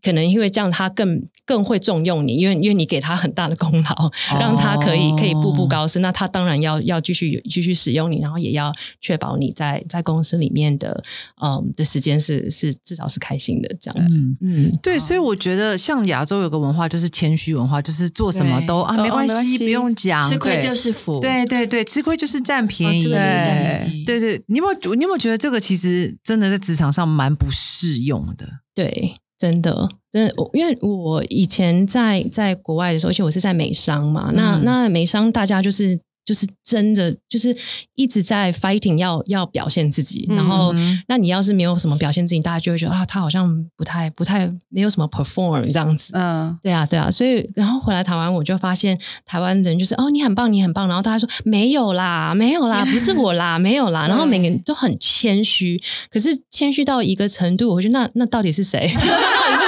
[0.07, 4.07] 可能因为这样，他更更会重用你，因为因为你给他很大的功劳，
[4.39, 6.01] 让他可以可以步步高升。
[6.01, 11.03] 那他当然要要继续继续使用你，然后也要确保你在在公司里面的
[11.43, 14.23] 嗯的时间是是至少是开心的这样子。
[14.23, 14.37] 嗯。
[14.41, 21.19] 嗯，对，所以我觉得像亚洲有个文化就是谦虚文化，就是做什么都啊没关系，不用讲，吃亏就是福。
[21.21, 23.07] 对对对，吃亏就是占便宜。
[23.07, 28.47] 哦吃亏就是占便宜对对，你有没有你有没有觉得这个其实真的在职场上蛮不适用的？
[28.73, 29.17] 对。
[29.39, 34.65] 真的，真的，我因为我以前在在国外的时候，而且我是在美商嘛，那嗯。
[34.65, 37.57] 那美商大家就是就是真的就是
[37.95, 46.11] 一直在 fighting 要要表现自己，然后嗯那你要是没有什么表现自己，大家就会觉得啊，他好像不太不太没有什么 perform 这样子。
[46.15, 58.81] 嗯，对啊，对啊，所以然后回来台湾，我就发现台湾人就是哦，你很棒，你很棒，然后大家说没有啦，没有啦，不是我啦，没有啦，然后 每个人都很谦虚，可是谦虚到一个程度，我觉得那那到底是谁？
[58.93, 59.63] 到底是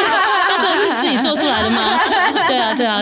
[0.50, 1.47] 那真的是自己做出来的吗？
[1.47, 1.47] 对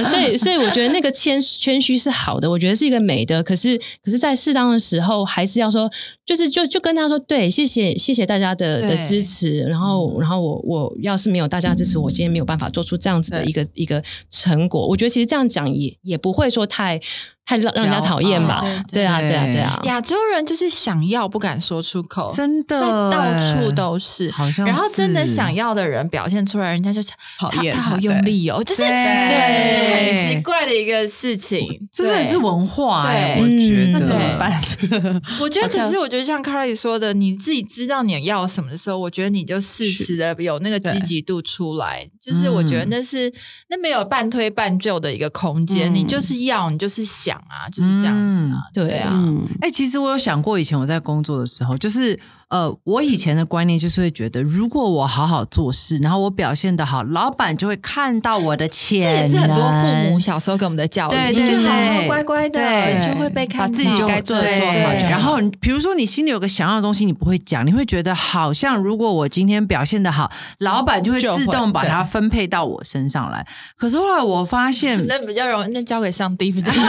[0.03, 5.91] 所以 所以我觉得那个谦谦虚是好的，我觉得是一个美德，可是可是在适当的时候，还是要说，
[6.25, 14.87] 就是就就跟他说，对，谢谢谢谢大家的的支持，然后然后我我要是没有大家支持，我今天没有办法做出这样子的一个一个成果。
[14.87, 17.01] 我觉得其实这样讲也也不会说太
[17.47, 18.61] 太让让人家讨厌吧？
[18.93, 19.81] 对啊，对啊，对啊。
[19.85, 22.81] 亚洲人就是想要不敢说出口，真的
[23.11, 24.29] 到欸处都是。
[24.33, 31.67] 好像然后真的想要的人表现出来，人家就他他好讨厌他用力哦，就是对很奇怪的一个事情。
[31.93, 34.01] 这真的是文化哎、对我觉嗯得。
[34.01, 34.53] 那怎么办？
[35.41, 42.09] 我觉得，好像可是我觉得像 Carly 说的，你自己知道你要什么的时候，我觉得你就适时的有那个积极度出来。
[42.27, 43.33] 就是我觉得那是
[43.69, 49.13] 那没有半推半就的一个空间，嗯你就是要，你就是想啊，就是这样子啊，对对啊。
[49.15, 52.19] 嗯，哎、其实我有想过，以前我在工作的时候，就是
[52.49, 59.23] 呃，我以前的观念就是会觉得，如果我好好做事，然后我表现的好，老板就会看到我的这潜能。
[59.23, 63.67] 也是很多父母小时候给我们的教育，对你就对好好乖乖的，你就会被看到。
[63.67, 73.45] 把自己该做的做好然后比如说你心里有个想要的东西，你不会讲，你会觉得好像如果我今天表现的好，老板就会自动把它分配到我身上来。
[73.77, 76.87] 可是后来我发现， 那比较容易，那交给上帝比较容易。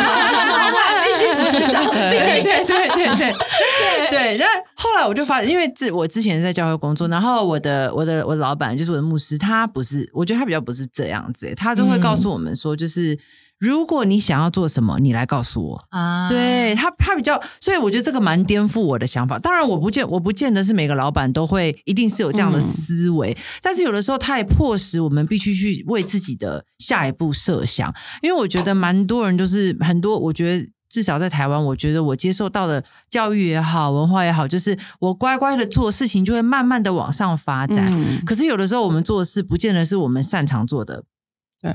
[1.03, 4.37] 毕竟不是上帝，对对对对对对。
[4.37, 4.45] 那
[4.77, 13.19] 后来我就发现，因为自我之前在教会工作，然后我的我的我的老板就是我的牧师，他不是，我觉得他比较不是这样子，他都会告诉我们说，就是。
[13.59, 15.83] 如果你想要做什么，你来告诉我。
[15.89, 19.39] 啊对他，他比较，所以我觉得这个蛮颠覆我的想法。
[19.39, 27.91] 当然，我不见我不见得是每个老板都会一定是有这样的思维，但是有的时候他也迫使我们必须去为自己的下一步设想。
[28.21, 37.85] 因为我觉得蛮多人就是很多，我觉得至少在台湾，我觉得我接受到的教育也好，文化也好，就是我乖乖的做事情，就会慢慢的往上发展。
[37.91, 41.03] 嗯可是有的时候我们做的事，不见得是我们擅长做的。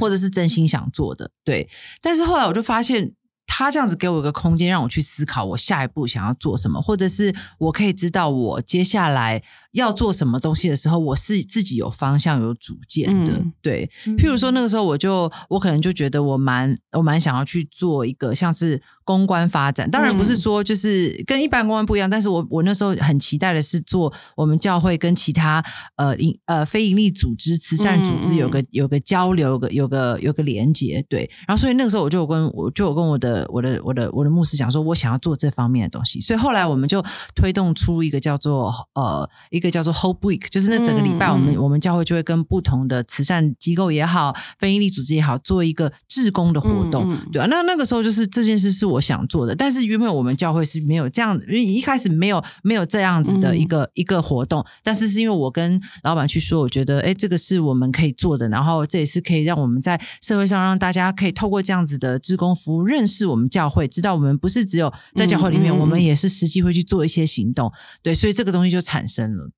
[0.01, 1.69] 或者是真心想做的，对。
[2.01, 3.13] 但是后来我就发现。
[3.55, 9.43] 他这样子给我一个空间，让我去思考我下一步想要做什么，或者是我可以知道我接下来
[9.73, 13.33] 要做什么东西的时候，我是自己有方向、有主见的。
[13.33, 25.65] 嗯对，譬如说那个时候，我就我可能就觉得我蛮我蛮想要去做一个像是公关发展，当然不是说就是跟一般公关不一样，但是我我那时候很期待的是做我们教会跟其他
[25.97, 31.31] 呃营呃非营利组织、慈善组织有个有个交流，有个有个有个连接，对。
[31.47, 37.03] 然后所以那个时候我就有跟我就有跟我的我的我的我的牧师讲说，我想要做这方面的东西，所以后来我们就
[37.35, 69.51] 推动出一个叫做呃一个叫做 Hope Week，就是那整个礼拜我们、我们教会就会跟不同的慈善机构也好、非营利组织也好，做一个志工的活动，对啊，那那个时候就是这件事是我想做的，但是原本我们教会是没有这样，因为一开始没有没有这样子的一个、一个活动，但是是因为我跟老板去说，我觉得哎，这个是我们可以做的，然后这也是可以让我们在社会上让大家可以透过这样子的志工服务认识我们教会，知道我们不是只有在教会里面，我们也是实际会去做一些行动，对，所以这个东西就产生了。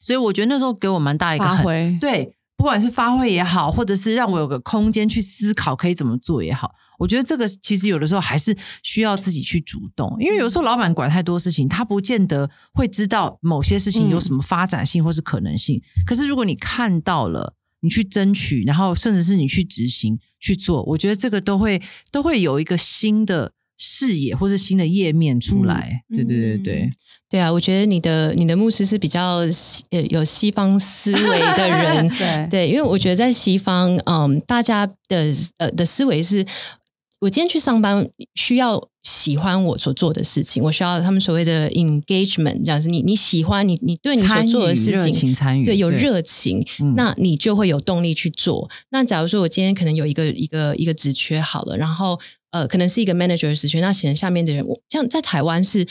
[0.00, 15.82] 所以我觉得那时候给我蛮大的一个很发挥，对，不管是发挥也好，或者是让我有个空间去思考可以怎么做也好，我觉得这个其实有的时候还是需要自己去主动，因为有时候老板管太多事情，他不见得会知道某些事情有什么发展性或是可能性。
[16.06, 21.80] 可是如果你看到了，你去争取，然后甚至是你去执行去做，我觉得这个都会
[22.10, 26.02] 都会有一个新的视野或是新的页面出来。
[26.08, 26.90] 对对对对，
[27.28, 29.38] 对啊，我觉得你的你的牧师是比较
[29.90, 36.44] 呃有西方思维的人， 对对，因为我觉得在西方，嗯，大家的呃的思维是，
[37.20, 48.70] 我今天去上班需要喜欢我所做的事情，我需要他们所谓的 engagement，这样子，你你喜欢你你对你所做的事情情参与，对，有热情，嗯那你就会有动力去做。
[48.90, 52.18] 那假如说我今天可能有一个一个一个职缺好了，然后
[52.60, 55.86] 呃，可能是一个 manager 的职缺，那显然下面的人，我像在台湾是。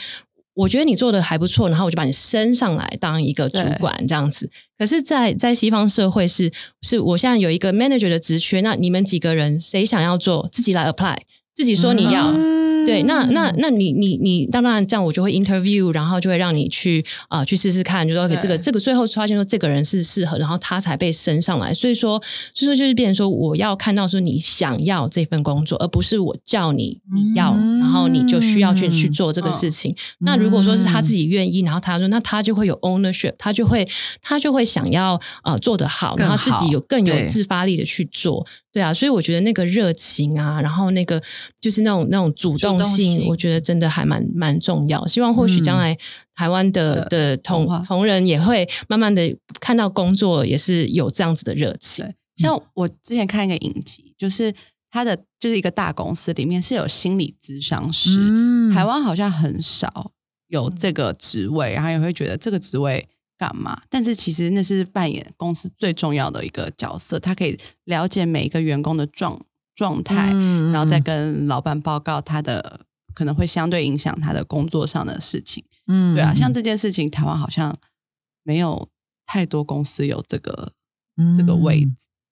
[0.56, 4.50] 我觉得你做的还不错，然后我就把你升上来当一个主管这样子。
[4.78, 6.50] 可是在，在西方社会是，
[6.80, 11.18] 是我现在有一个 manager 的职缺，那你们几个人谁想要做，自己来 apply，
[11.54, 12.55] 自己说你要，嗯
[12.86, 21.74] 对，那那那你你你当然这样，我就会 interview，然后就会让你去啊、去试试看，就说对这个这个最后发现说这个人是适合，然后他才被升上来。
[21.74, 22.22] 所以说，
[22.54, 29.94] 所以说就是变成说，我要看到说你想要这份工作，而不是我叫你你要，嗯然后你就需要去去做这个事情。
[30.20, 33.86] 那如果说是他自己愿意，然后他说，那他就会有 ownership，他就会
[34.22, 38.46] 他就会想要呃做得好，然后自己有更有自发力的去做。
[38.76, 41.18] 对啊，所以我觉得那个热情啊，然后那个
[41.58, 45.06] 就是那种那种主动性，我觉得真的还蛮蛮重要。
[45.06, 45.96] 希望或许将来
[46.34, 52.04] 台湾的、呃的同同仁也会慢慢的看到工作也是有这样子的热情。
[52.04, 54.52] 对，像我之前看一个影集，就是
[54.90, 60.12] 他的就是一个大公司里面是有心理咨商师，嗯台湾好像很少
[60.48, 63.08] 有这个职位，然后也会觉得这个职位
[63.38, 63.82] 干嘛？
[63.90, 69.40] 但是其实那是扮演公司最重要的一个角色，他可以了解每一个员工的状
[69.74, 72.80] 状态，嗯然后再跟老板报告他的
[73.14, 75.62] 可能会相对影响他的工作上的事情。
[75.86, 77.76] 嗯对啊，像这件事情，台湾好像
[78.42, 78.88] 没有
[79.26, 80.72] 太多公司有这个
[81.36, 81.90] 这个位置。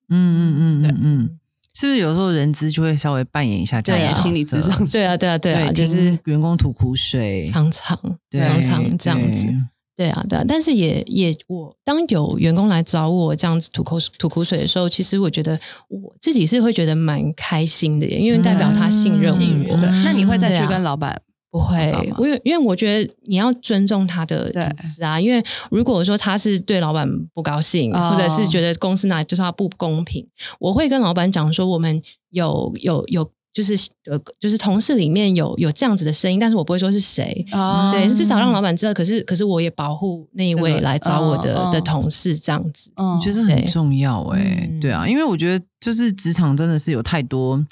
[0.08, 1.38] 嗯嗯嗯对嗯嗯，
[1.74, 7.98] 是不是有时候人资就会稍微扮演一下这样的心理咨商对啊，对啊，对啊，就是员工吐苦水，常常
[8.30, 9.48] 常常这样子。
[9.96, 19.76] 对对啊，对啊，但是也也我当有员工来找我这样子吐口吐苦水的时候，其实我觉得我自己是会觉得蛮开心的耶，因为代表他信任信我。
[19.76, 21.20] 那你会再去跟老板
[21.50, 25.20] 不会报告吗，我因因为我觉得你要尊重他的对隐私啊。
[25.20, 30.26] 因为如果说他是对老板不高兴，哦或者是觉得公司哪里对他不公平，
[30.58, 33.74] 我会跟老板讲说，我们有有有就是
[34.10, 37.46] 呃就是同事里面有有这样子的声音，但是我不会说是谁。
[37.52, 38.92] 哦对，至少让老板知道。
[38.92, 42.90] 可是，可是我也保护那一位来找我的、的同事，这样子。
[42.96, 47.64] 嗯我觉得很重要哎、嗯对啊，因为我觉得就是职场真的是有太多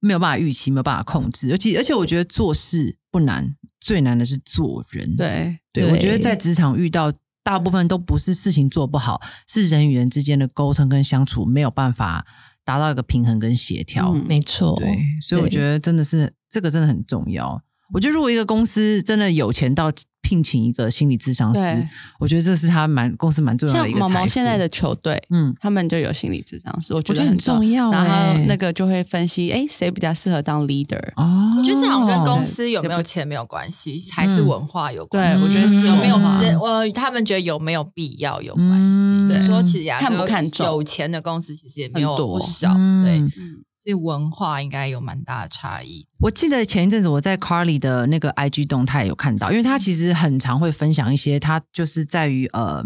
[0.00, 5.14] 没有办法预期、没有办法控制，而且而且我觉得做事不难，最难的是做人。
[5.16, 7.12] 对对，对我觉得在职场遇到
[7.42, 12.24] 大部分都不是事情做不好，是人与人之间的沟通跟相处没有办法
[12.68, 14.12] 达到一个平衡跟协调。
[14.12, 17.62] 嗯没错，对，所以我觉得真的是这个真的很重要。
[17.94, 19.90] 我觉得如果一个公司真的有钱到
[20.28, 28.44] 聘请一个心理咨商师，我觉得这是他蛮公司蛮重要的像毛一个像毛毛现在的球队，嗯，他们就有心理咨商师，我觉得很重重要然后欸。
[28.46, 31.00] 那个就会分析，哎，谁比较适合当 leader？
[31.16, 35.42] 哦，我觉得这好像跟公司有没有钱没有关系，还是文化有关系。
[35.42, 36.42] 对我觉得是有没有文化。
[36.42, 36.58] 人？
[36.58, 38.98] 呃，他们觉得有没有必要有关系。
[38.98, 39.28] 嗯。
[39.28, 40.66] 对说其实看不看重。
[40.66, 42.38] 有钱的公司其实也没有多。
[42.38, 43.02] 不少，嗯。
[43.02, 46.06] 对，嗯，所以文化应该有蛮大的差异。
[46.20, 52.84] 我记得前一阵子我在 Carly 的那个 IG 动态有看到，因为他其实很常会分享一些，他就是在于呃。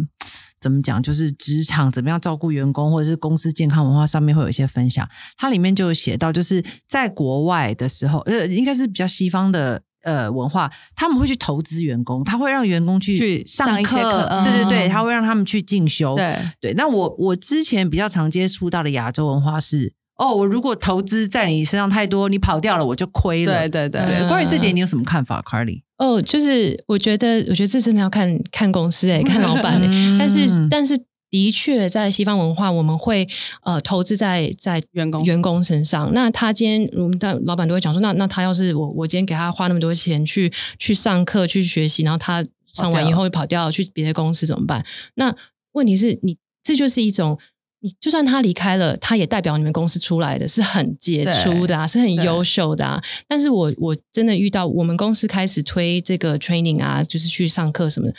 [0.61, 1.03] 怎么讲？
[1.03, 5.09] 就是职场怎么样照顾员工，或者是公司健康文化上面会有一些分享。
[5.36, 16.14] 它里面就有写到，就是在国外的时候，呃，应该是比较西方的呃文化，他们会去投资员工，他会让员工去去上一些课，课嗯对对对，他会让他们去进修。
[16.14, 23.69] 对，对，那我我之前比较常接触到的亚洲文化是，哦，我如果投资在你身上太多，你跑掉了，我就亏了。
[23.69, 25.83] 对对对关于这点你有什么看法，Carly？
[25.97, 29.81] 哦，就是我觉得，我觉得这真的要看看公司诶、 看老板
[30.19, 30.97] 但是但是
[31.31, 33.27] 的确，在西方文化，我们会
[33.63, 36.13] 呃投资在在员工员工身上。
[36.13, 44.85] 那他今天，我们的老板都会讲说，那那他要是我我今天给他花那么多钱去去上课去学习，然后他上完以后跑掉去别的公司怎么办？
[45.15, 45.35] 那
[45.73, 47.39] 问题是你这就是一种。
[47.85, 53.03] 你就算他离开了，他也代表你们公司出来的是很杰出的啊，是很优秀的啊。
[53.26, 58.14] 但是我我真的遇到我们公司开始推这个 training 啊，就是去上课什么的，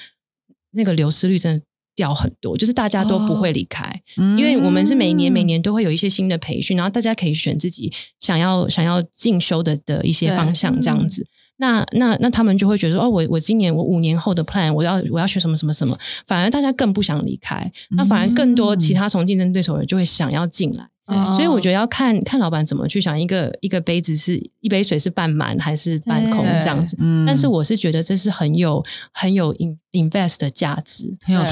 [0.72, 1.64] 那个流失率真的
[1.96, 7.90] 掉很多，就是大家都不会离开，嗯因为我们是每年每年都会有一些新的培训，然后大家可以选自己
[8.20, 11.26] 想要想要进修的的一些方向这样子。
[11.58, 20.88] 那那那他们就会觉得说，哦，我我今年我五年后的 plan，我要我要学什么什么什么，反而大家更不想离开，那反而更多其他从竞争对手人就会想要进来。
[21.06, 26.96] 哦所以我觉得要看看老板怎么去想，一个一个杯子是一杯水是半满还是半空这样子。
[26.98, 28.82] 嗯但是我是觉得这是很有
[29.12, 31.44] 很有 in invest 的价值，很有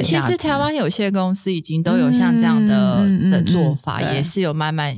[0.00, 4.96] 其实台湾有些公司已经都有像这样的、的做法，也是有慢慢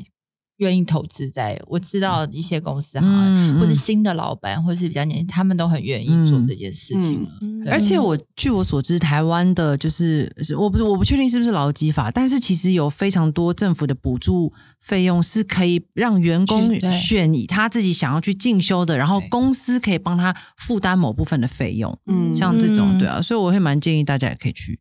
[0.62, 1.60] 愿意投资在。
[1.66, 7.30] 我知道一些公司好像，嗯嗯或是新的老板，或是比较年轻，他们都很愿意做这件事情了。
[7.70, 21.96] 而且我据我所知，台湾的就是是我不是我不确定是不是劳基法，但是其实有非常多政府的补助费用是可以让员工选以他自己想要去进修的，然后公司可以帮他负担某部分的费用。
[22.06, 24.78] 嗯像这种嗯对啊，所以我会蛮建议大家也可以去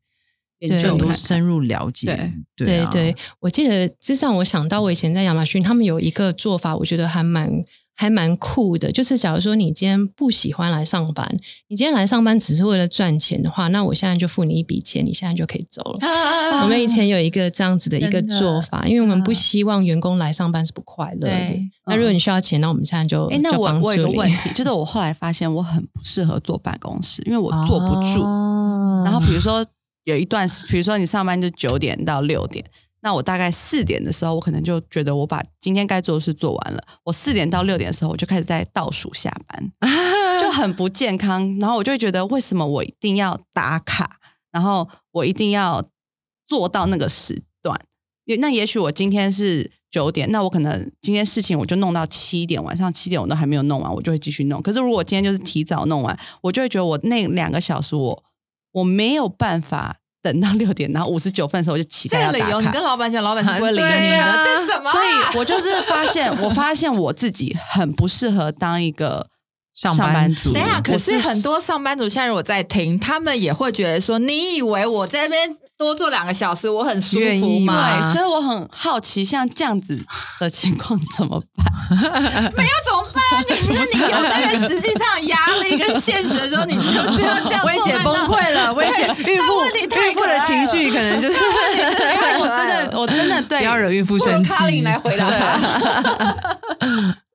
[0.61, 2.07] 研究看看深入了解。
[2.55, 7.49] 对对啊对，我记得这让我想到我以前在亚马逊，他们有一个做法，我觉得还蛮
[7.95, 8.91] 还蛮酷的。
[8.91, 11.27] 就是假如说你今天不喜欢来上班，
[11.67, 15.99] 你今天来上班只是为了赚钱的话，那我现在就付你一笔钱，你现在就可以走了。
[16.63, 21.59] 我们以前有一个这样子的一个做法，因为我们不希望员工来上班是不快乐的。
[21.87, 28.21] 那如果你需要钱，那我们现在就哎，那我我有个问题， 就是我后来发现我很不适合坐办公室，因为我坐不住。
[28.21, 28.67] 哦
[29.03, 29.65] 然后比如说
[30.03, 32.65] 有一段，比如说你上班就九点到六点，
[33.01, 36.83] 那我大概四点的时候，我可能就觉得我把今天该做的事做完了。
[37.03, 39.71] 我四点到六点的时候，我就开始在倒数下班，
[40.41, 41.57] 就很不健康。
[41.59, 44.19] 然后我就会觉得，为什么我一定要打卡？
[44.51, 45.83] 然后我一定要
[46.47, 47.79] 做到那个时段？
[48.39, 54.61] 那也许我今天是九点，那我可能今天事情我就弄到七点，晚上七点我都还没有弄完，我就会继续弄。
[54.61, 58.23] 可是如果今天就是提早弄完，我就会觉得我那两个小时我
[58.73, 62.81] 我没有办法等到六点，然后五十九分的时候我就期这待要打个理由，你跟。
[62.81, 64.45] 老板讲，老板是不会理你的。
[64.45, 64.91] 这是什么啊？
[64.91, 69.27] 所以我就是发现， 我发现我自己很不适合当一个
[69.73, 70.53] 上上班族族。
[70.53, 78.01] 等一下，可是很多上班族现在如果在听，他们也会觉得说，你以为我在那边多做两个小时，我很舒服愿意吗？
[78.01, 79.99] 对，所以我很好奇，像这样子
[80.39, 81.65] 的情况怎么办？
[82.55, 83.21] 没有怎么办？
[83.49, 86.81] 你 就是你有那个实际上压力跟现实的时候，你就
[87.13, 87.65] 是要这样做。
[87.65, 94.51] 薇姐崩溃了，薇姐孕妇孕妇的情绪可能就是因为 我真的，我真的对不要惹孕妇生气。
[94.53, 96.35] 卡琳来回答他。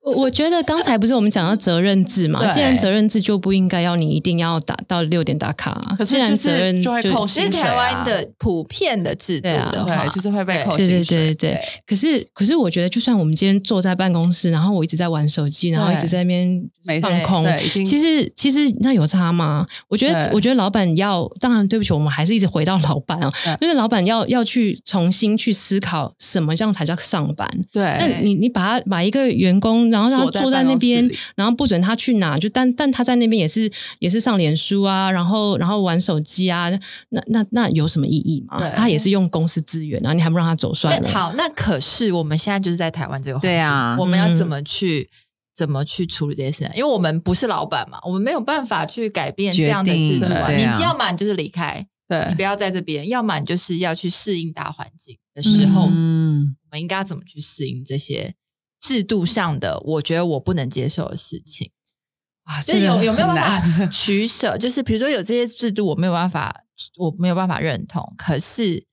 [0.07, 2.49] 我我觉得刚才不是我们讲到责任制嘛？
[2.49, 5.95] 既然责任制就不应该要你一定要打到六点打卡啊。
[5.97, 11.17] 可是就是责任就会扣其实薪水啊台湾的普遍的制度对啊的话，对，就是会被扣对对薪水。
[11.17, 11.61] 对对对。
[11.85, 17.45] 可是可是，我觉得就算我们今天坐在办公室，然后我一直在玩手机，然后一直在那边放空，
[17.85, 19.67] 其实其实那有差吗？
[19.89, 27.49] 我觉得我觉得老板要，当然对不起，我们还是一直回到老板啊，嗯就是老板要要去重新去思考什么这样才叫上班。
[27.73, 33.69] 对那，你你把他把一个员工，然后让他坐在那边然后不准他去哪，就但但他在那边也是
[33.99, 36.69] 也是上脸书啊，然后然后玩手机啊，
[37.09, 38.69] 那那那有什么意义吗？
[38.69, 41.09] 他也是用公司资源，然后你还不让他走算了。
[41.09, 45.09] 好，那可是我们现在就是在台湾这个环境对啊我们要怎么去
[45.55, 46.69] 怎么去处理这些事情？
[46.75, 50.45] 因为我们不是老板嘛，我们没有办法去改变这样的制度啊。
[50.45, 58.35] 啊你要么你就是离开，对你不要在这边；要么你就是要去适应大环境的时候，嗯，我们应该要怎么去适应这些
[58.79, 61.71] 制度上的我觉得我不能接受的事情？
[62.45, 64.57] 哇，就是这有有没有办很法 取舍？
[64.57, 66.63] 就是比如说有这些制度，我没有办法，
[66.97, 68.13] 我没有办法认同。
[68.17, 68.85] 可是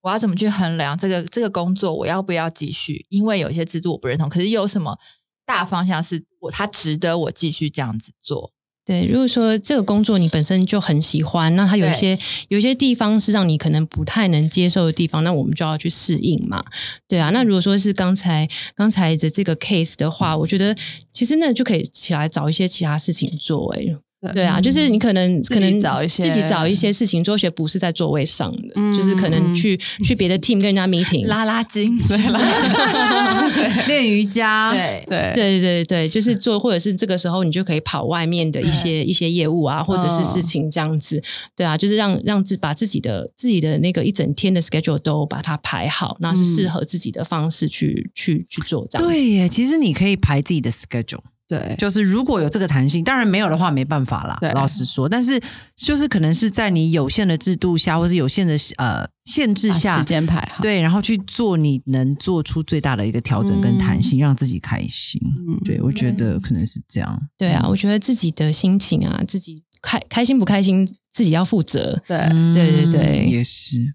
[0.00, 3.04] 我要怎么去衡量这个这个工作我要不要继续？
[3.10, 4.98] 因为有些制度我不认同，可是有什么
[5.44, 8.53] 大方向是我它值得我继续这样子做？
[8.86, 12.18] 对，如果说这个工作你本身就很喜欢，那它有一些
[12.48, 16.62] 有一些地方是让你可能不太能接受的地方，那我们就要去适应嘛。
[17.08, 20.76] 对啊，那如果说是刚才刚才的这个 case 的话，我觉得
[21.14, 23.96] 其实那就可以起来找一些其他事情做、欸。
[24.32, 32.16] 对啊，就是你可能自己可能找一些自己找一些事情做，些不是在座位上的，嗯就是可能去去别的 team 跟人家 meeting，拉拉筋，对
[33.86, 35.04] 练瑜伽，，对。
[35.08, 35.32] 对。
[35.34, 35.60] 对。
[35.60, 41.20] 对对，就是做，或者是这个时候你就可以跑外面的一些一些业务啊，或者是事情这样子，
[41.56, 49.14] 对啊，就是让让自把自己的自己的那个一整天的 schedule 都把它排好，那是适合自己的方式去去去做这样子。
[49.14, 54.38] 对耶，其实你可以排自己的 schedule，对就是如果有这个弹性，当然没有的话没办法啦。
[54.54, 55.40] 老实说，但是
[55.76, 65.20] 就是可能是在你有限的制度下，或是有限的呃限制把下时，间排好，对，然后去做你能做出最大的一个调整跟弹性，让自己开心。
[65.24, 67.20] 嗯对，我觉得可能是这样。
[67.36, 72.02] 对啊，我觉得自己的心情啊，自己开开心不开心，自己要负责。
[72.06, 72.18] 对
[72.54, 73.94] 对对对嗯也是。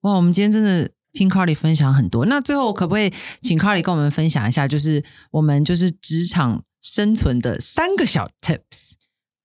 [0.00, 2.26] 哇，我们今天真的听 Carly 分享很多。
[2.26, 8.92] 那最后可不可以请 Carly 跟我们分享一下，就是我们就是职场生存的三个小 tips？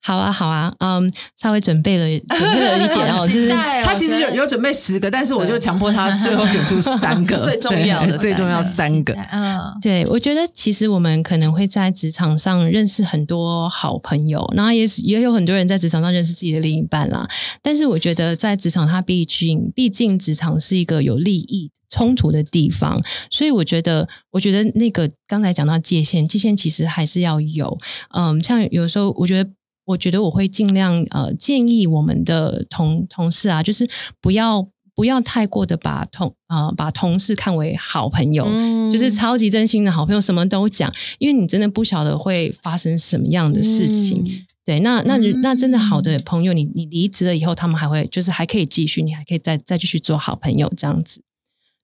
[0.06, 9.14] 好啊，好啊，嗯，稍微准备了 准备了一点哦，就是他其实有有准备十个，但是我就强迫他 最后选出三个最重要的最重要三个。
[9.32, 17.26] 嗯，对，我觉得其实我们可能会在职场上认识很多好朋友，然后也也有很多人在职场上认识自己的另一半啦。
[17.62, 27.78] 但是我觉得在职场，它毕竟毕竟职场是一个有利益冲突的地方，所以我觉得，我觉得那个刚才讲到界限，界限其实还是要有。
[28.14, 29.50] 嗯，像有时候我觉得。
[29.86, 33.90] 我觉得我会尽量呃建议我们的同同事啊，就是
[34.22, 44.24] 不要不要太过的把同呃把同事看为好朋友，嗯就是超级真心的好朋友，什么都讲，因为你真的不晓得会发生什么样的事情。
[44.26, 51.22] 嗯对，那那嗯那真的好的朋友，你你离职了以后，他们还会就是还可以继续，你还可以再再继续做好朋友这样子。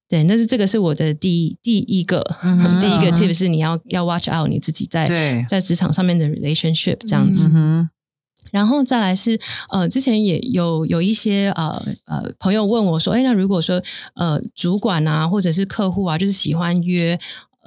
[0.09, 5.07] 对，那是这个是我的第一第一个、哼第一个 tip 是你要要 watch out 你自己在，
[5.47, 7.47] 在职场上面的 relationship 这样子。
[7.53, 7.87] 嗯，
[8.51, 9.39] 然后再来是
[9.69, 13.81] 呃，之前也有有一些呃呃朋友问我说，哎，那如果说
[14.15, 17.19] 呃主管啊或者是客户啊，就是喜欢约。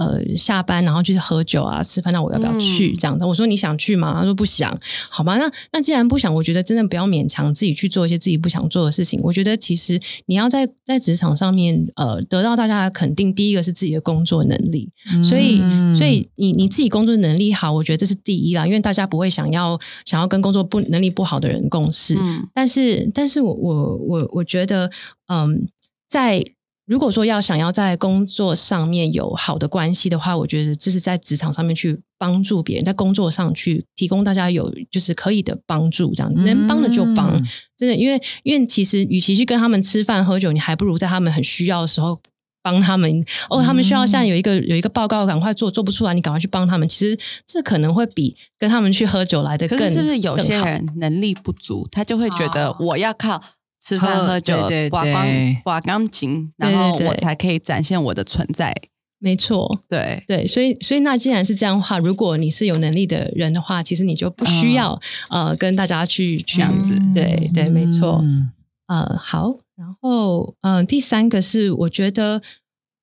[0.05, 2.93] 呃，下班然后去喝酒啊、吃饭，那我要不要去？
[2.93, 4.15] 嗯这样子，我说你想去吗？
[4.19, 4.73] 他说不想。
[5.09, 9.21] 好吧，那那既然不想，我觉得真的不要勉强自己去做一些自己不想做的事情。
[9.23, 14.91] 我觉得其实你要在在职场上面呃得到大家的肯定，第一个是自己的工作能力，
[15.23, 22.17] 所以，嗯所以你你自己工作能力好，我觉得这是第一啦，因为大家不会想要想要跟工作不能力不好的人共事。
[22.19, 24.91] 嗯但是，但是我我我我觉得，
[25.29, 25.67] 嗯，
[26.09, 26.43] 在
[26.87, 37.30] 如果说要想要在工作上面有好的关系的话，我觉得这是在职场上面去帮助别人，在工作上去提供大家有就是可以的帮助，这样能帮的就帮。
[37.37, 42.20] 嗯真的，因为因为其实与其去跟他们吃饭喝酒，你还不如在他们很需要的时候
[42.62, 43.24] 帮他们。
[43.51, 46.89] 哦，他们需要现在有一个有一个报告，赶快做，做不出来，你赶快去帮他们。
[46.89, 49.76] 其实这可能会比跟他们去喝酒来的更。
[49.78, 53.43] 可是是不是有些人能力不足，他就会觉得哦我要靠
[53.85, 58.74] 吃饭喝喝酒对对、刮光对刮钢琴，对然后对我才可以展现我的存在？
[59.18, 59.80] 没错？
[59.89, 68.20] 对，对，所以所以那既然是这样的话，如果你是有能力的人的话，其实你就不需要、呃跟大家去去这样子对对，没错。
[68.22, 68.51] 嗯
[68.89, 72.41] 呃，好，然后嗯、呃第三个是我觉得。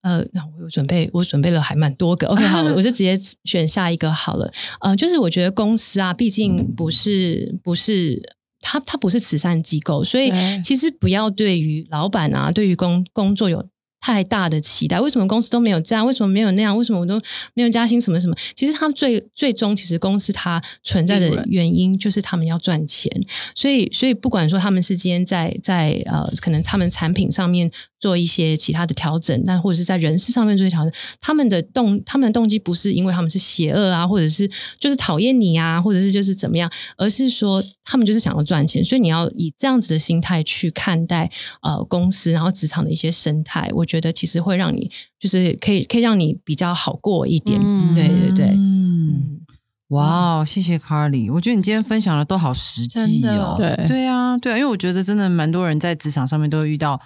[0.01, 2.25] 呃，那我有准备，我准备了还蛮多个。
[2.29, 4.49] OK，好， 我就直接选下一个好了。
[4.79, 10.31] 呃，就是我觉得公司啊，毕竟不是不是它它不是慈善机构，所以
[10.63, 13.65] 其实不要对于老板啊，对于工工作有
[13.99, 14.99] 太大的期待。
[14.99, 16.05] 为什么公司都没有这样？
[16.05, 16.77] 为什么没有那样？
[16.77, 17.19] 为什么我都
[17.53, 17.99] 没有加薪？
[17.99, 18.35] 什么什么？
[18.55, 23.11] 其实他们最最终，其实公司它存在的原因就是他们要赚钱。
[23.55, 27.69] 所以，所以不管说他们是今天在在呃，可能他们产品上面
[27.99, 38.83] 做一些其他的调整，但或者是在人事上面做一些调整，他们的动他们的动机不是因为他们是邪恶啊，或者是就是讨厌你啊，或者是就是怎么样，而是说他们就是想要赚钱。
[38.83, 41.29] 所以你要以这样子的心态去看待
[41.61, 47.59] 呃公司，然后职场的一些生态，我觉得其实会让你就是可以可以让你比较好过一点。
[47.59, 49.41] 嗯对对对，嗯，嗯，
[49.87, 53.55] 哇哦，谢谢 Carly，我觉得你今天分享的都好实际哦。
[53.57, 57.01] 对对啊，对啊，因为我觉得真的蛮多人在职场上面都会遇到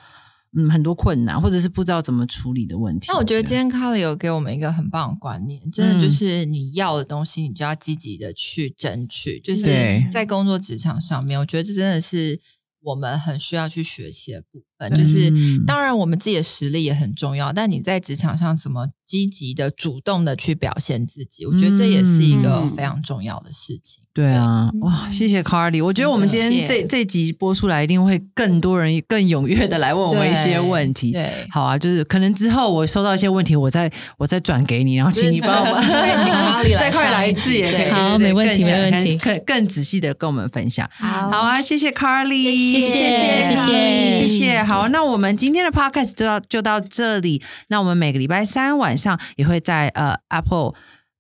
[0.55, 3.07] 嗯很多困难，或者是不知道怎么处理的问题。
[3.09, 9.39] 那我觉得今天 Carly 有给我们一个很棒的观念，真的就是你要的东西，你就要积极的去争取。
[9.39, 9.65] 就是
[10.11, 12.39] 在工作职场上面，我觉得这真的是
[12.81, 14.97] 我们很需要去学习的部分。
[14.97, 24.03] 就是嗯当然我们自己的实力也很重要，但你在职场上怎么积极的、主动的去表现自己，我觉得这也是一个嗯非常重要的事情。
[24.13, 25.83] 对啊，哇，谢谢 Carly。
[25.83, 31.11] 我觉得我们今天这这集播出来，一定会更多人更踊跃的来问我们一些问题。
[31.11, 37.89] 对，好啊，就是可能之后我收到一些问题，我再我再转给你，然后请你帮我们再请 Carly 来再快来一次也可以。
[37.89, 40.87] 好没问题没问题更更仔细的跟我们分享。
[40.93, 44.63] 好好啊，谢谢 Carly，谢谢谢谢 Carly，谢谢。
[44.63, 47.41] 好，那我们今天的 podcast 就到就到这里。
[47.67, 50.73] 那我们每个礼拜三晚上也会在呃 Apple。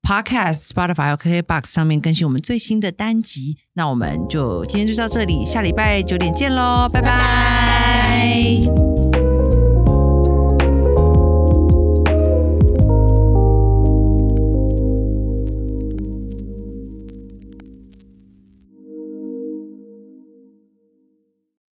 [0.05, 8.92] Podcast、Spotify KKBox 上面更新我们最新的单集，那我们就今天就到这里，下礼拜九点见喽，拜拜